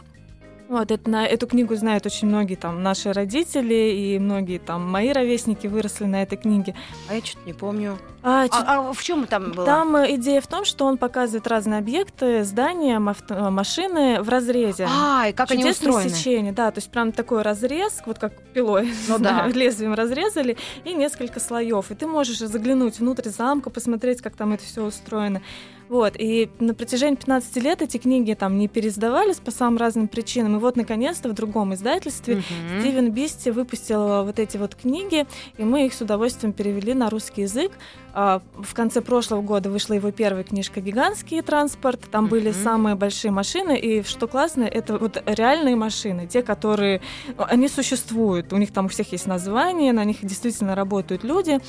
Вот, 0.69 0.91
это, 0.91 1.09
на 1.09 1.25
эту 1.25 1.47
книгу 1.47 1.75
знают 1.75 2.05
очень 2.05 2.27
многие 2.27 2.55
там 2.55 2.83
наши 2.83 3.13
родители 3.13 3.73
и 3.73 4.19
многие 4.19 4.57
там 4.59 4.89
мои 4.89 5.13
ровесники 5.13 5.65
выросли 5.67 6.05
на 6.05 6.21
этой 6.21 6.37
книге. 6.37 6.75
А 7.07 7.15
я 7.15 7.23
что-то 7.23 7.45
не 7.45 7.53
помню. 7.53 7.97
А, 8.29 8.45
А, 8.51 8.89
а 8.89 8.93
в 8.93 9.01
чем 9.03 9.25
там 9.25 9.51
было? 9.53 9.65
Там 9.65 9.95
э, 9.95 10.15
идея 10.15 10.41
в 10.41 10.47
том, 10.47 10.65
что 10.65 10.85
он 10.85 10.97
показывает 10.97 11.47
разные 11.47 11.79
объекты, 11.79 12.43
здания, 12.43 12.99
мафт- 12.99 13.29
э, 13.31 13.49
машины 13.49 14.21
в 14.21 14.27
разрезе. 14.27 14.87
А, 14.89 15.29
и 15.29 15.33
как 15.33 15.49
они 15.51 15.63
Чудесное 15.63 15.89
устроены? 15.93 16.09
сечение, 16.15 16.51
да, 16.51 16.71
то 16.71 16.79
есть 16.79 16.91
прям 16.91 17.13
такой 17.13 17.41
разрез, 17.41 18.01
вот 18.05 18.19
как 18.19 18.33
пилой, 18.53 18.91
Ну 19.07 19.17
да. 19.17 19.47
лезвием 19.53 19.93
разрезали, 19.93 20.57
и 20.83 20.93
несколько 20.93 21.39
слоев. 21.39 21.89
И 21.89 21.95
ты 21.95 22.05
можешь 22.05 22.39
заглянуть 22.39 22.99
внутрь 22.99 23.29
замка, 23.29 23.69
посмотреть, 23.69 24.21
как 24.21 24.35
там 24.35 24.51
это 24.53 24.63
все 24.65 24.83
устроено. 24.83 25.41
Вот, 25.89 26.15
и 26.19 26.49
на 26.59 26.73
протяжении 26.73 27.15
15 27.15 27.55
лет 27.63 27.81
эти 27.81 27.95
книги 27.97 28.33
там 28.33 28.57
не 28.57 28.67
переиздавались 28.67 29.37
по 29.37 29.51
самым 29.51 29.77
разным 29.77 30.09
причинам. 30.09 30.57
И 30.57 30.59
вот, 30.59 30.75
наконец-то, 30.75 31.29
в 31.29 31.33
другом 31.33 31.73
издательстве 31.75 32.35
Мгм. 32.35 32.81
Стивен 32.81 33.11
Бисти 33.11 33.51
выпустил 33.51 34.01
э, 34.05 34.23
вот 34.23 34.37
эти 34.37 34.57
вот 34.57 34.75
книги, 34.75 35.25
и 35.57 35.63
мы 35.63 35.85
их 35.85 35.93
с 35.93 36.01
удовольствием 36.01 36.51
перевели 36.51 36.93
на 36.93 37.09
русский 37.09 37.43
язык. 37.43 37.71
А, 38.19 38.41
В 38.59 38.73
конце 38.73 39.01
прошлого 39.01 39.43
года 39.43 39.69
вышла 39.69 39.93
его 39.93 40.09
первая 40.09 40.43
книжка 40.43 40.81
«Гигантский 40.81 41.43
транспорт». 41.43 42.01
Там 42.11 42.25
были 42.25 42.49
Мгм. 42.49 42.63
самые 42.63 42.95
большие 42.95 43.29
машины, 43.29 43.77
и 43.77 44.01
что 44.01 44.27
классно, 44.27 44.63
это 44.63 44.97
вот 44.97 45.21
реальные 45.27 45.75
машины, 45.75 46.25
те, 46.25 46.41
которые... 46.41 46.99
ну, 47.37 47.45
Они 47.47 47.67
существуют, 47.67 48.51
у 48.53 48.57
них 48.57 48.73
там 48.73 48.85
у 48.85 48.87
всех 48.87 49.11
есть 49.11 49.27
название, 49.27 49.93
на 49.93 50.03
них 50.03 50.17
действительно 50.23 50.73
работают 50.73 51.23
люди. 51.23 51.59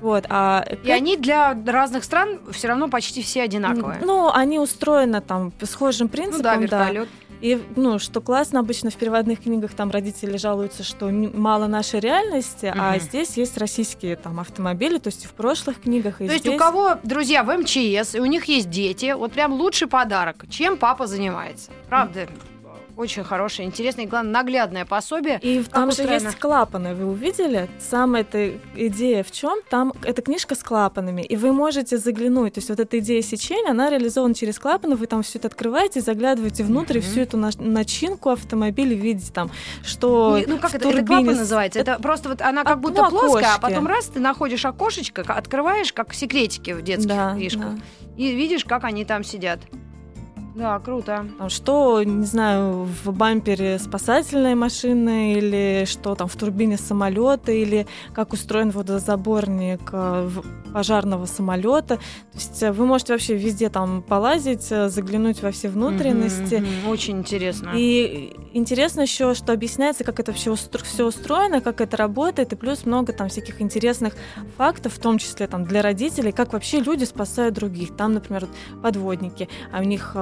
Вот, 0.00 0.24
а 0.30 0.64
И 0.82 0.90
они 0.90 1.18
для 1.18 1.54
разных 1.66 2.04
стран 2.04 2.40
все 2.52 2.68
равно 2.68 2.88
почти 2.88 3.22
все 3.22 3.42
одинаковые. 3.42 4.00
Ну, 4.02 4.30
они 4.32 4.58
устроены 4.58 5.20
там 5.20 5.50
по 5.50 5.66
схожим 5.66 6.08
принципам, 6.08 6.62
Ну 6.62 6.68
да, 6.68 6.90
да. 6.92 7.06
И, 7.42 7.60
ну, 7.74 7.98
что 7.98 8.20
классно, 8.20 8.60
обычно 8.60 8.90
в 8.90 8.94
переводных 8.96 9.42
книгах 9.42 9.72
там 9.74 9.90
родители 9.90 10.36
жалуются, 10.36 10.84
что 10.84 11.10
мало 11.10 11.66
нашей 11.66 11.98
реальности, 11.98 12.72
а 12.74 12.92
Мгм. 12.92 13.00
здесь 13.00 13.36
есть 13.36 13.58
российские 13.58 14.14
там 14.14 14.38
автомобили, 14.38 14.98
то 14.98 15.08
есть 15.08 15.26
в 15.26 15.32
прошлых 15.32 15.80
книгах, 15.80 16.20
и 16.20 16.26
То 16.28 16.32
есть 16.32 16.44
здесь. 16.44 16.54
у 16.54 16.58
кого 16.58 16.96
друзья 17.02 17.42
в 17.42 17.52
МЧС, 17.54 18.14
и 18.14 18.20
у 18.20 18.26
них 18.26 18.44
есть 18.44 18.70
дети, 18.70 19.12
вот 19.16 19.32
прям 19.32 19.52
лучший 19.54 19.88
подарок, 19.88 20.44
чем 20.48 20.76
папа 20.76 21.08
занимается. 21.08 21.72
Правда, 21.88 22.28
очень 22.96 23.24
хорошее, 23.24 23.66
интересное 23.68 24.04
и, 24.04 24.08
главное, 24.08 24.32
наглядное 24.32 24.84
пособие. 24.84 25.38
И 25.42 25.62
там 25.64 25.84
же 25.90 26.02
устроено? 26.02 26.24
есть 26.26 26.38
клапаны, 26.38 26.94
вы 26.94 27.06
увидели? 27.06 27.68
Самая 27.80 28.22
эта 28.22 28.52
идея 28.76 29.22
в 29.22 29.30
чем? 29.30 29.58
Там 29.70 29.92
эта 30.04 30.22
книжка 30.22 30.54
с 30.54 30.62
клапанами, 30.62 31.22
и 31.22 31.36
вы 31.36 31.52
можете 31.52 31.98
заглянуть. 31.98 32.54
То 32.54 32.58
есть 32.58 32.68
вот 32.68 32.80
эта 32.80 32.98
идея 32.98 33.22
сечения, 33.22 33.70
она 33.70 33.90
реализована 33.90 34.34
через 34.34 34.58
клапаны, 34.58 34.96
вы 34.96 35.06
там 35.06 35.22
все 35.22 35.38
это 35.38 35.48
открываете, 35.48 36.00
заглядываете 36.00 36.64
внутрь, 36.64 36.98
Мгм. 36.98 37.02
всю 37.06 37.20
эту 37.20 37.36
наш- 37.36 37.56
начинку 37.56 38.30
автомобиля 38.30 38.94
видите 38.94 39.32
там, 39.32 39.50
что 39.84 40.38
Ну, 40.46 40.58
как 40.58 40.74
это, 40.74 40.88
это 40.88 40.96
турбине 40.98 41.06
клапан 41.06 41.34
с- 41.34 41.38
называется? 41.38 41.78
Это 41.80 41.98
просто 41.98 42.28
вот 42.28 42.40
она 42.42 42.62
как 42.64 42.72
А, 42.74 42.76
будто 42.76 43.02
ну, 43.02 43.10
плоская, 43.10 43.54
а 43.54 43.58
потом 43.58 43.86
раз 43.86 44.06
ты 44.06 44.20
находишь 44.20 44.64
окошечко, 44.64 45.22
открываешь, 45.22 45.92
как 45.92 46.12
секретики 46.14 46.72
в 46.72 46.82
детских 46.82 47.08
Да, 47.08 47.32
книжках, 47.34 47.74
да. 47.76 47.78
и 48.16 48.34
видишь, 48.34 48.64
как 48.64 48.84
они 48.84 49.04
там 49.04 49.24
сидят. 49.24 49.60
Да, 50.54 50.78
круто. 50.80 51.26
Там, 51.38 51.48
что, 51.48 52.02
не 52.02 52.26
знаю, 52.26 52.84
в 52.84 53.12
бампере 53.12 53.78
спасательной 53.78 54.54
машины, 54.54 55.34
или 55.34 55.84
что 55.86 56.14
там 56.14 56.28
в 56.28 56.36
турбине 56.36 56.76
самолета, 56.76 57.52
или 57.52 57.86
как 58.12 58.32
устроен 58.32 58.70
водозаборник 58.70 59.80
э, 59.92 60.30
пожарного 60.72 61.26
самолета. 61.26 61.96
То 61.96 62.00
есть 62.34 62.62
э, 62.62 62.72
вы 62.72 62.86
можете 62.86 63.14
вообще 63.14 63.34
везде 63.34 63.70
там 63.70 64.02
полазить, 64.02 64.70
э, 64.70 64.88
заглянуть 64.88 65.42
во 65.42 65.52
все 65.52 65.68
внутренности. 65.68 66.56
Мгм, 66.56 66.66
мгм. 66.66 66.88
Очень 66.90 67.18
интересно. 67.18 67.70
И 67.74 68.36
интересно 68.52 69.02
еще, 69.02 69.34
что 69.34 69.52
объясняется, 69.52 70.04
как 70.04 70.20
это 70.20 70.32
все 70.32 70.54
все 70.54 71.06
устроено, 71.06 71.60
как 71.60 71.80
это 71.80 71.96
работает, 71.96 72.52
и 72.52 72.56
плюс 72.56 72.84
много 72.84 73.12
там 73.12 73.28
всяких 73.28 73.62
интересных 73.62 74.14
фактов, 74.56 74.94
в 74.94 74.98
том 74.98 75.18
числе 75.18 75.46
там 75.46 75.64
для 75.64 75.80
родителей, 75.82 76.32
как 76.32 76.52
вообще 76.52 76.80
люди 76.80 77.04
спасают 77.04 77.54
других. 77.54 77.96
Там, 77.96 78.14
например, 78.14 78.48
подводники, 78.82 79.48
а 79.72 79.80
у 79.80 79.84
них 79.84 80.12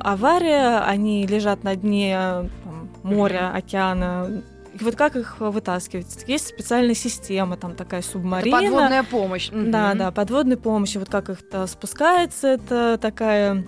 авария, 0.00 0.80
они 0.80 1.26
лежат 1.26 1.64
на 1.64 1.74
дне 1.76 2.14
э, 2.18 2.48
там, 2.64 2.88
моря, 3.02 3.52
океана. 3.54 4.42
И 4.78 4.84
вот 4.84 4.94
как 4.96 5.16
их 5.16 5.40
вытаскивать? 5.40 6.24
Есть 6.28 6.46
специальная 6.48 6.94
система, 6.94 7.56
там 7.56 7.74
такая 7.74 8.00
Это 8.00 8.08
субмарина. 8.10 8.60
подводная 8.60 9.02
помощь. 9.02 9.50
Да, 9.50 9.88
Мгм. 9.90 9.98
да, 9.98 10.10
подводной 10.12 10.56
помощи. 10.56 10.98
Вот 10.98 11.08
как 11.08 11.30
их-то 11.30 11.66
спускается, 11.66 12.48
это 12.48 12.96
такая, 13.00 13.64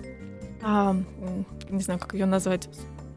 а, 0.63 0.95
не 1.69 1.81
знаю, 1.81 1.99
как 1.99 2.13
ее 2.13 2.25
назвать. 2.25 2.69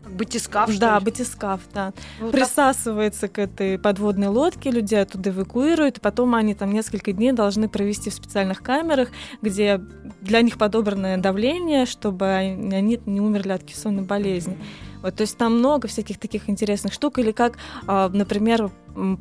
Батискаф, 0.09 0.71
что 0.71 0.81
да, 0.81 0.99
ли? 0.99 1.05
батискаф, 1.05 1.61
да. 1.73 1.93
Вот 2.21 2.31
так- 2.33 2.41
Присасывается 2.41 3.29
к 3.29 3.39
этой 3.39 3.79
подводной 3.79 4.29
лодке, 4.29 4.71
людей 4.71 5.01
оттуда 5.01 5.31
эвакуируют, 5.31 5.99
и 5.99 6.01
потом 6.01 6.35
они 6.35 6.55
там 6.55 6.73
несколько 6.73 7.13
дней 7.13 7.33
должны 7.33 7.69
провести 7.69 8.11
в 8.11 8.15
специальных 8.15 8.63
камерах, 8.63 9.09
где 9.43 9.81
для 10.21 10.43
них 10.43 10.59
подобранное 10.59 11.17
давление, 11.17 11.87
чтобы 11.87 12.27
они 12.27 13.01
не 13.07 13.21
умерли 13.21 13.53
от 13.53 13.65
кессонной 13.65 14.03
болезни. 14.03 14.59
Вот, 15.05 15.17
то 15.17 15.21
есть 15.21 15.37
там 15.37 15.59
много 15.59 15.87
всяких 15.87 16.19
таких 16.19 16.49
интересных 16.49 16.95
штук, 16.95 17.19
или 17.19 17.31
как, 17.31 17.59
а, 17.87 18.09
например, 18.09 18.71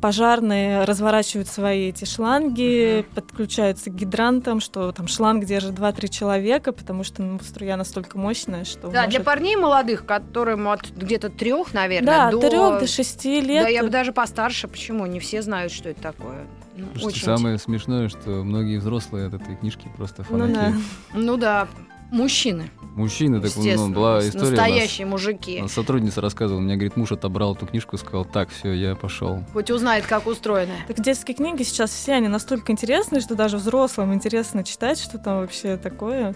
пожарные 0.00 0.84
разворачивают 0.84 1.46
свои 1.46 1.90
эти 1.90 2.06
шланги, 2.06 3.04
подключаются 3.14 3.90
к 3.90 3.94
гидрантам, 3.94 4.60
что 4.60 4.92
там 4.92 5.08
шланг 5.08 5.44
держит 5.44 5.72
2-3 5.74 6.08
человека, 6.08 6.72
потому 6.72 7.04
что 7.04 7.22
ну, 7.22 7.38
струя 7.40 7.76
настолько 7.76 8.16
мощная, 8.16 8.64
что 8.64 8.88
Да, 8.88 9.02
для 9.02 9.18
может- 9.18 9.24
парней 9.24 9.56
молодых, 9.56 10.06
которым 10.06 10.68
от 10.68 10.88
где-то 10.88 11.28
трех, 11.28 11.74
наверное, 11.74 12.30
Да, 12.30 12.30
до... 12.30 12.38
от 12.38 12.78
3 12.78 12.80
до 12.80 12.86
6 12.86 13.24
лет. 13.26 13.64
Да, 13.64 13.68
я 13.68 13.82
бы 13.82 13.90
даже 13.90 14.12
постарше. 14.12 14.68
Почему? 14.68 15.04
Не 15.04 15.20
все 15.20 15.42
знают, 15.42 15.70
что 15.70 15.90
это 15.90 16.00
такое. 16.00 16.46
Ну, 16.76 16.86
очень 17.02 17.22
самое 17.22 17.58
смешное, 17.58 18.08
что 18.08 18.30
многие 18.42 18.78
взрослые 18.78 19.26
от 19.26 19.34
этой 19.34 19.54
книжки 19.56 19.90
просто 19.98 20.24
Ну 20.30 20.48
да. 20.48 20.72
Ну 21.12 21.36
да, 21.36 21.68
мужчины, 22.14 22.70
Мужчины, 22.94 23.40
так 23.40 23.50
ну, 23.56 23.88
была 23.90 24.20
с- 24.20 24.28
история 24.28 24.46
у 24.46 24.50
нас. 24.50 24.58
настоящие 24.58 25.06
мужики. 25.06 25.60
А 25.64 25.68
Сотрудница 25.68 26.20
рассказывала, 26.20 26.60
мне, 26.60 26.74
говорит, 26.76 26.96
муж 26.96 27.10
отобрал 27.10 27.54
эту 27.54 27.66
книжку 27.66 27.96
и 27.96 27.98
сказал, 27.98 28.24
так, 28.24 28.50
все, 28.50 28.72
я 28.72 28.94
пошел. 28.94 29.42
Хоть 29.52 29.70
узнает, 29.70 30.06
как 30.06 30.26
устроено. 30.28 30.74
Так 30.86 31.00
детские 31.00 31.34
книги 31.36 31.64
сейчас 31.64 31.90
все, 31.90 32.12
они 32.14 32.28
настолько 32.28 32.70
интересны, 32.70 33.20
что 33.20 33.34
даже 33.34 33.56
взрослым 33.56 34.14
интересно 34.14 34.62
читать, 34.62 35.00
что 35.00 35.18
там 35.18 35.38
вообще 35.40 35.76
такое. 35.76 36.34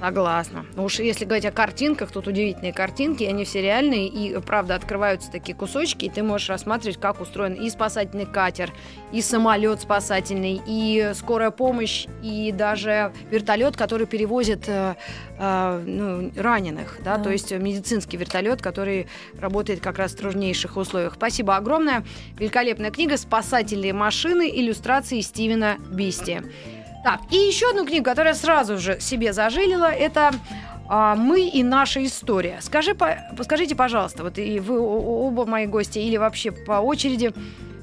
Согласна. 0.00 0.66
Ну 0.76 0.84
уж 0.84 0.98
если 0.98 1.24
говорить 1.24 1.46
о 1.46 1.50
картинках, 1.50 2.10
тут 2.10 2.26
удивительные 2.26 2.72
картинки, 2.74 3.24
они 3.24 3.44
все 3.44 3.62
реальные, 3.62 4.08
и 4.08 4.38
правда 4.40 4.74
открываются 4.74 5.30
такие 5.30 5.56
кусочки, 5.56 6.04
и 6.04 6.10
ты 6.10 6.22
можешь 6.22 6.50
рассматривать, 6.50 7.00
как 7.00 7.20
устроен 7.22 7.54
и 7.54 7.70
спасательный 7.70 8.26
катер, 8.26 8.70
и 9.12 9.22
самолет 9.22 9.80
спасательный, 9.80 10.60
и 10.66 11.12
скорая 11.14 11.50
помощь, 11.50 12.06
и 12.22 12.52
даже 12.52 13.12
вертолет, 13.30 13.76
который 13.76 14.06
перевозит 14.06 14.64
э, 14.68 14.94
э, 15.38 15.82
ну, 15.86 16.30
раненых, 16.36 16.98
да, 17.02 17.16
Да. 17.16 17.24
то 17.24 17.30
есть 17.30 17.50
медицинский 17.52 18.18
вертолет, 18.18 18.60
который 18.60 19.06
работает 19.38 19.80
как 19.80 19.98
раз 19.98 20.12
в 20.12 20.16
труднейших 20.16 20.76
условиях. 20.76 21.14
Спасибо 21.14 21.56
огромное. 21.56 22.04
Великолепная 22.38 22.90
книга 22.90 23.16
«Спасательные 23.16 23.92
машины. 23.94 24.50
Иллюстрации 24.54 25.20
Стивена 25.22 25.76
Бисти». 25.90 26.42
Так, 27.04 27.20
и 27.30 27.36
еще 27.36 27.70
одну 27.70 27.84
книгу, 27.86 28.04
которая 28.04 28.34
сразу 28.34 28.78
же 28.78 28.98
себе 28.98 29.32
зажилила, 29.34 29.92
это 29.92 30.32
а, 30.88 31.14
«Мы 31.14 31.48
и 31.48 31.62
наша 31.62 32.04
история». 32.04 32.58
Скажи, 32.60 32.94
по- 32.94 33.18
скажите, 33.42 33.76
пожалуйста, 33.76 34.22
вот 34.24 34.38
и 34.38 34.58
вы 34.58 34.80
оба 34.80 35.44
мои 35.44 35.66
гости 35.66 35.98
или 35.98 36.16
вообще 36.16 36.50
по 36.50 36.80
очереди, 36.80 37.32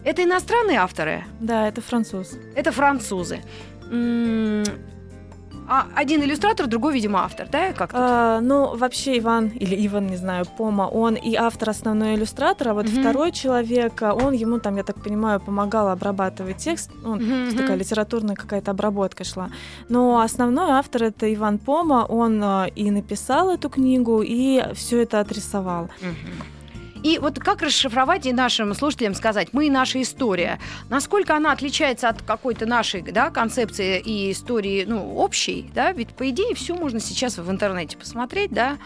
это 0.04 0.24
иностранные 0.24 0.80
авторы? 0.80 1.24
Да, 1.40 1.68
это 1.68 1.82
француз. 1.82 2.34
Это 2.56 2.72
французы. 2.72 3.42
А 5.74 5.88
один 5.96 6.22
иллюстратор, 6.22 6.68
другой, 6.68 6.94
видимо, 6.94 7.24
автор, 7.24 7.48
да? 7.50 7.72
Как? 7.72 7.92
А, 7.94 8.42
ну, 8.42 8.76
вообще 8.76 9.18
Иван, 9.20 9.48
или 9.48 9.88
Иван, 9.88 10.08
не 10.08 10.18
знаю, 10.18 10.46
Пома, 10.58 10.82
он 10.82 11.16
и 11.16 11.34
автор 11.36 11.70
основной 11.70 12.16
иллюстратор, 12.16 12.68
а 12.68 12.74
вот 12.74 12.88
Мгм. 12.88 13.00
второй 13.00 13.32
человек, 13.32 14.02
а, 14.02 14.14
он 14.14 14.34
ему 14.34 14.60
там, 14.60 14.76
я 14.76 14.84
так 14.84 15.02
понимаю, 15.02 15.40
помогал 15.40 15.88
обрабатывать 15.88 16.58
текст, 16.58 16.92
ну, 17.02 17.16
мгм. 17.16 17.56
такая 17.56 17.78
литературная 17.78 18.36
какая-то 18.36 18.72
обработка 18.72 19.24
шла. 19.24 19.50
Но 19.88 20.20
основной 20.20 20.72
автор 20.72 21.04
это 21.04 21.34
Иван 21.34 21.58
Пома, 21.58 22.06
он 22.10 22.44
а, 22.44 22.68
и 22.76 22.92
написал 22.92 23.50
эту 23.50 23.70
книгу, 23.70 24.22
и 24.22 24.62
все 24.74 25.04
это 25.04 25.22
отрисовал. 25.22 25.90
Мгм. 26.02 26.61
И 27.04 27.18
вот 27.18 27.40
как 27.40 27.62
расшифровать 27.62 28.26
и 28.26 28.34
нашим 28.34 28.74
слушателям 28.76 29.16
сказать, 29.16 29.50
мы 29.54 29.68
и 29.68 29.70
наша 29.70 30.02
история, 30.02 30.60
насколько 30.90 31.36
она 31.36 31.52
отличается 31.52 32.10
от 32.10 32.22
какой-то 32.22 32.66
нашей 32.66 33.02
да, 33.02 33.32
концепции 33.32 34.00
и 34.00 34.32
истории 34.32 34.86
ну, 34.88 35.16
общей, 35.16 35.72
да, 35.74 35.92
ведь 35.94 36.10
по 36.10 36.30
идее 36.30 36.54
все 36.54 36.76
можно 36.76 37.00
сейчас 37.00 37.38
в 37.38 37.50
интернете 37.50 37.98
посмотреть, 37.98 38.52
да, 38.52 38.78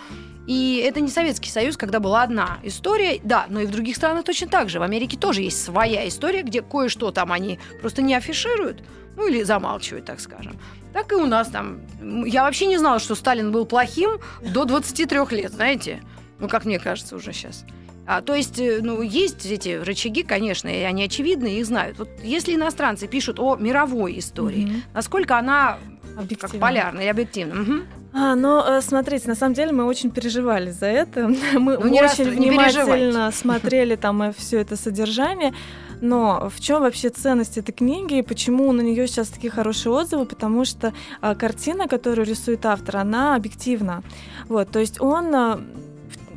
и 0.47 0.83
это 0.85 1.01
не 1.01 1.09
Советский 1.09 1.49
Союз, 1.49 1.75
когда 1.75 1.99
была 1.99 2.21
одна 2.23 2.59
история, 2.63 3.19
да, 3.23 3.47
но 3.49 3.61
и 3.61 3.65
в 3.65 3.71
других 3.71 3.95
странах 3.95 4.23
точно 4.23 4.47
так 4.47 4.69
же. 4.69 4.79
В 4.79 4.83
Америке 4.83 5.17
тоже 5.17 5.41
есть 5.41 5.63
своя 5.63 6.07
история, 6.07 6.43
где 6.43 6.61
кое-что 6.61 7.11
там 7.11 7.31
они 7.31 7.59
просто 7.81 8.03
не 8.03 8.13
афишируют, 8.13 8.83
ну 9.17 9.27
или 9.27 9.41
замалчивают, 9.43 10.05
так 10.05 10.19
скажем. 10.19 10.59
Так 10.93 11.11
и 11.11 11.15
у 11.15 11.25
нас 11.25 11.47
там. 11.47 11.79
Я 12.25 12.43
вообще 12.43 12.67
не 12.67 12.77
знала, 12.77 12.99
что 12.99 13.15
Сталин 13.15 13.51
был 13.51 13.65
плохим 13.65 14.19
до 14.41 14.65
23 14.65 15.19
лет, 15.31 15.51
знаете. 15.51 16.01
Ну, 16.39 16.47
как 16.47 16.65
мне 16.65 16.79
кажется 16.79 17.15
уже 17.15 17.33
сейчас. 17.33 17.65
А, 18.07 18.21
то 18.21 18.35
есть, 18.35 18.59
э, 18.59 18.79
ну, 18.81 19.01
есть 19.01 19.45
эти 19.45 19.69
рычаги, 19.69 20.23
конечно, 20.23 20.67
и 20.69 20.81
они 20.83 21.03
очевидны, 21.05 21.47
их 21.59 21.65
знают. 21.65 21.97
Вот 21.99 22.09
если 22.23 22.53
иностранцы 22.55 23.07
пишут 23.07 23.39
о 23.39 23.55
мировой 23.55 24.19
истории, 24.19 24.65
Мгм. 24.65 24.83
насколько 24.93 25.37
она 25.37 25.77
как 26.15 26.23
Объективно. 26.23 26.59
полярна 26.59 27.01
и 27.01 27.07
объективна? 27.07 27.55
Мгм. 27.55 27.83
А, 28.13 28.35
ну, 28.35 28.61
э, 28.63 28.81
смотрите, 28.81 29.27
на 29.27 29.35
самом 29.35 29.53
деле 29.55 29.71
мы 29.73 29.83
очень 29.85 30.09
переживали 30.11 30.71
за 30.71 30.85
это. 30.85 31.27
Мы 31.59 31.77
Ну, 31.77 31.87
не 31.89 31.99
раз- 32.01 32.17
очень 32.19 32.29
не 32.39 32.49
внимательно 32.49 32.85
переживайте. 32.85 33.31
смотрели 33.37 33.95
там 33.95 34.33
все 34.37 34.59
это 34.61 34.75
содержание. 34.77 35.53
Но 36.01 36.49
в 36.53 36.59
чем 36.61 36.81
вообще 36.81 37.09
ценность 37.09 37.57
этой 37.57 37.71
книги 37.71 38.19
и 38.19 38.21
почему 38.21 38.71
на 38.73 38.81
нее 38.81 39.07
сейчас 39.07 39.29
такие 39.29 39.49
хорошие 39.51 39.91
отзывы? 39.93 40.25
Потому 40.25 40.63
что 40.65 40.93
а, 41.21 41.35
картина, 41.35 41.87
которую 41.87 42.25
рисует 42.27 42.65
автор, 42.65 42.97
она 42.97 43.35
объективна. 43.35 44.03
Вот, 44.49 44.69
то 44.69 44.79
есть 44.79 45.01
он 45.01 45.33
а, 45.35 45.59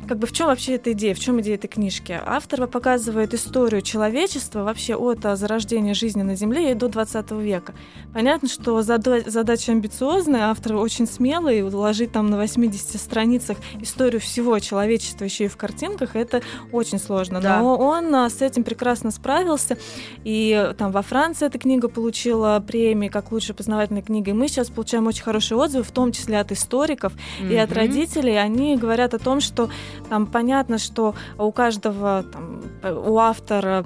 как 0.09 0.17
бы 0.17 0.25
в 0.25 0.31
чем 0.31 0.47
вообще 0.47 0.73
эта 0.73 0.93
идея, 0.93 1.13
в 1.13 1.19
чем 1.19 1.39
идея 1.39 1.53
этой 1.53 1.67
книжки? 1.67 2.19
Автор 2.25 2.65
показывает 2.65 3.35
историю 3.35 3.83
человечества 3.83 4.63
вообще 4.63 4.95
от 4.95 5.23
а, 5.23 5.35
зарождения 5.35 5.93
жизни 5.93 6.23
на 6.23 6.33
Земле 6.33 6.71
и 6.71 6.73
до 6.73 6.87
20 6.87 7.29
века. 7.33 7.75
Понятно, 8.11 8.49
что 8.49 8.81
зада- 8.81 9.29
задача 9.29 9.71
амбициозная, 9.71 10.49
автор 10.49 10.77
очень 10.77 11.05
смелый, 11.05 11.61
уложить 11.61 12.11
там 12.11 12.31
на 12.31 12.37
80 12.37 12.99
страницах 12.99 13.59
историю 13.81 14.19
всего 14.19 14.57
человечества 14.57 15.25
еще 15.25 15.45
и 15.45 15.47
в 15.47 15.57
картинках, 15.57 16.15
это 16.15 16.41
очень 16.71 16.97
сложно. 16.97 17.39
Да. 17.39 17.59
Но 17.59 17.77
он 17.77 18.13
а, 18.15 18.31
с 18.31 18.41
этим 18.41 18.63
прекрасно 18.63 19.11
справился, 19.11 19.77
и 20.23 20.59
э, 20.59 20.73
там 20.73 20.91
во 20.91 21.03
Франции 21.03 21.45
эта 21.45 21.59
книга 21.59 21.87
получила 21.87 22.59
премии 22.65 23.09
как 23.09 23.31
лучшая 23.31 23.55
познавательная 23.55 24.01
книга, 24.01 24.31
и 24.31 24.33
мы 24.33 24.47
сейчас 24.47 24.69
получаем 24.69 25.05
очень 25.05 25.21
хорошие 25.21 25.59
отзывы, 25.59 25.83
в 25.83 25.91
том 25.91 26.11
числе 26.11 26.39
от 26.39 26.51
историков 26.51 27.13
и 27.47 27.55
от 27.55 27.71
родителей. 27.73 28.41
Они 28.41 28.75
говорят 28.75 29.13
о 29.13 29.19
том, 29.19 29.39
что 29.39 29.69
там 30.07 30.25
понятно, 30.25 30.77
что 30.77 31.15
у 31.37 31.51
каждого, 31.51 32.23
там, 32.31 32.61
э, 32.83 32.93
у 32.93 33.17
автора 33.17 33.83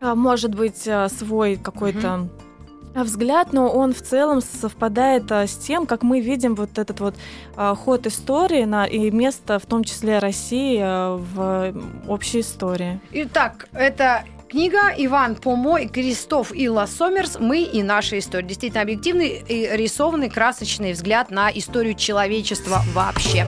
а, 0.00 0.14
может 0.14 0.54
быть 0.54 0.86
а, 0.86 1.08
свой 1.08 1.56
какой-то 1.56 2.28
а, 2.94 3.04
взгляд, 3.04 3.52
но 3.52 3.68
он 3.68 3.92
в 3.92 4.00
целом 4.00 4.40
совпадает 4.40 5.30
а, 5.32 5.46
с 5.46 5.56
тем, 5.56 5.86
как 5.86 6.02
мы 6.02 6.20
видим 6.20 6.54
вот 6.54 6.78
этот 6.78 7.00
вот 7.00 7.14
а, 7.56 7.74
ход 7.74 8.06
истории 8.06 8.64
на, 8.64 8.86
и 8.86 9.10
место, 9.10 9.58
в 9.58 9.66
том 9.66 9.84
числе 9.84 10.18
России, 10.20 10.78
в 10.80 11.74
общей 12.06 12.40
истории. 12.40 13.00
Итак, 13.10 13.68
это 13.72 14.24
книга 14.48 14.94
Иван 14.96 15.34
Помо 15.34 15.78
и 15.78 15.88
Кристоф 15.88 16.52
Илла 16.54 16.86
Сомерс 16.86 17.38
«Мы 17.40 17.62
и 17.62 17.82
наша 17.82 18.20
история». 18.20 18.46
Действительно 18.46 18.82
объективный 18.82 19.42
и 19.48 19.68
рисованный 19.76 20.30
красочный 20.30 20.92
взгляд 20.92 21.32
на 21.32 21.50
историю 21.50 21.94
человечества 21.94 22.82
вообще. 22.94 23.47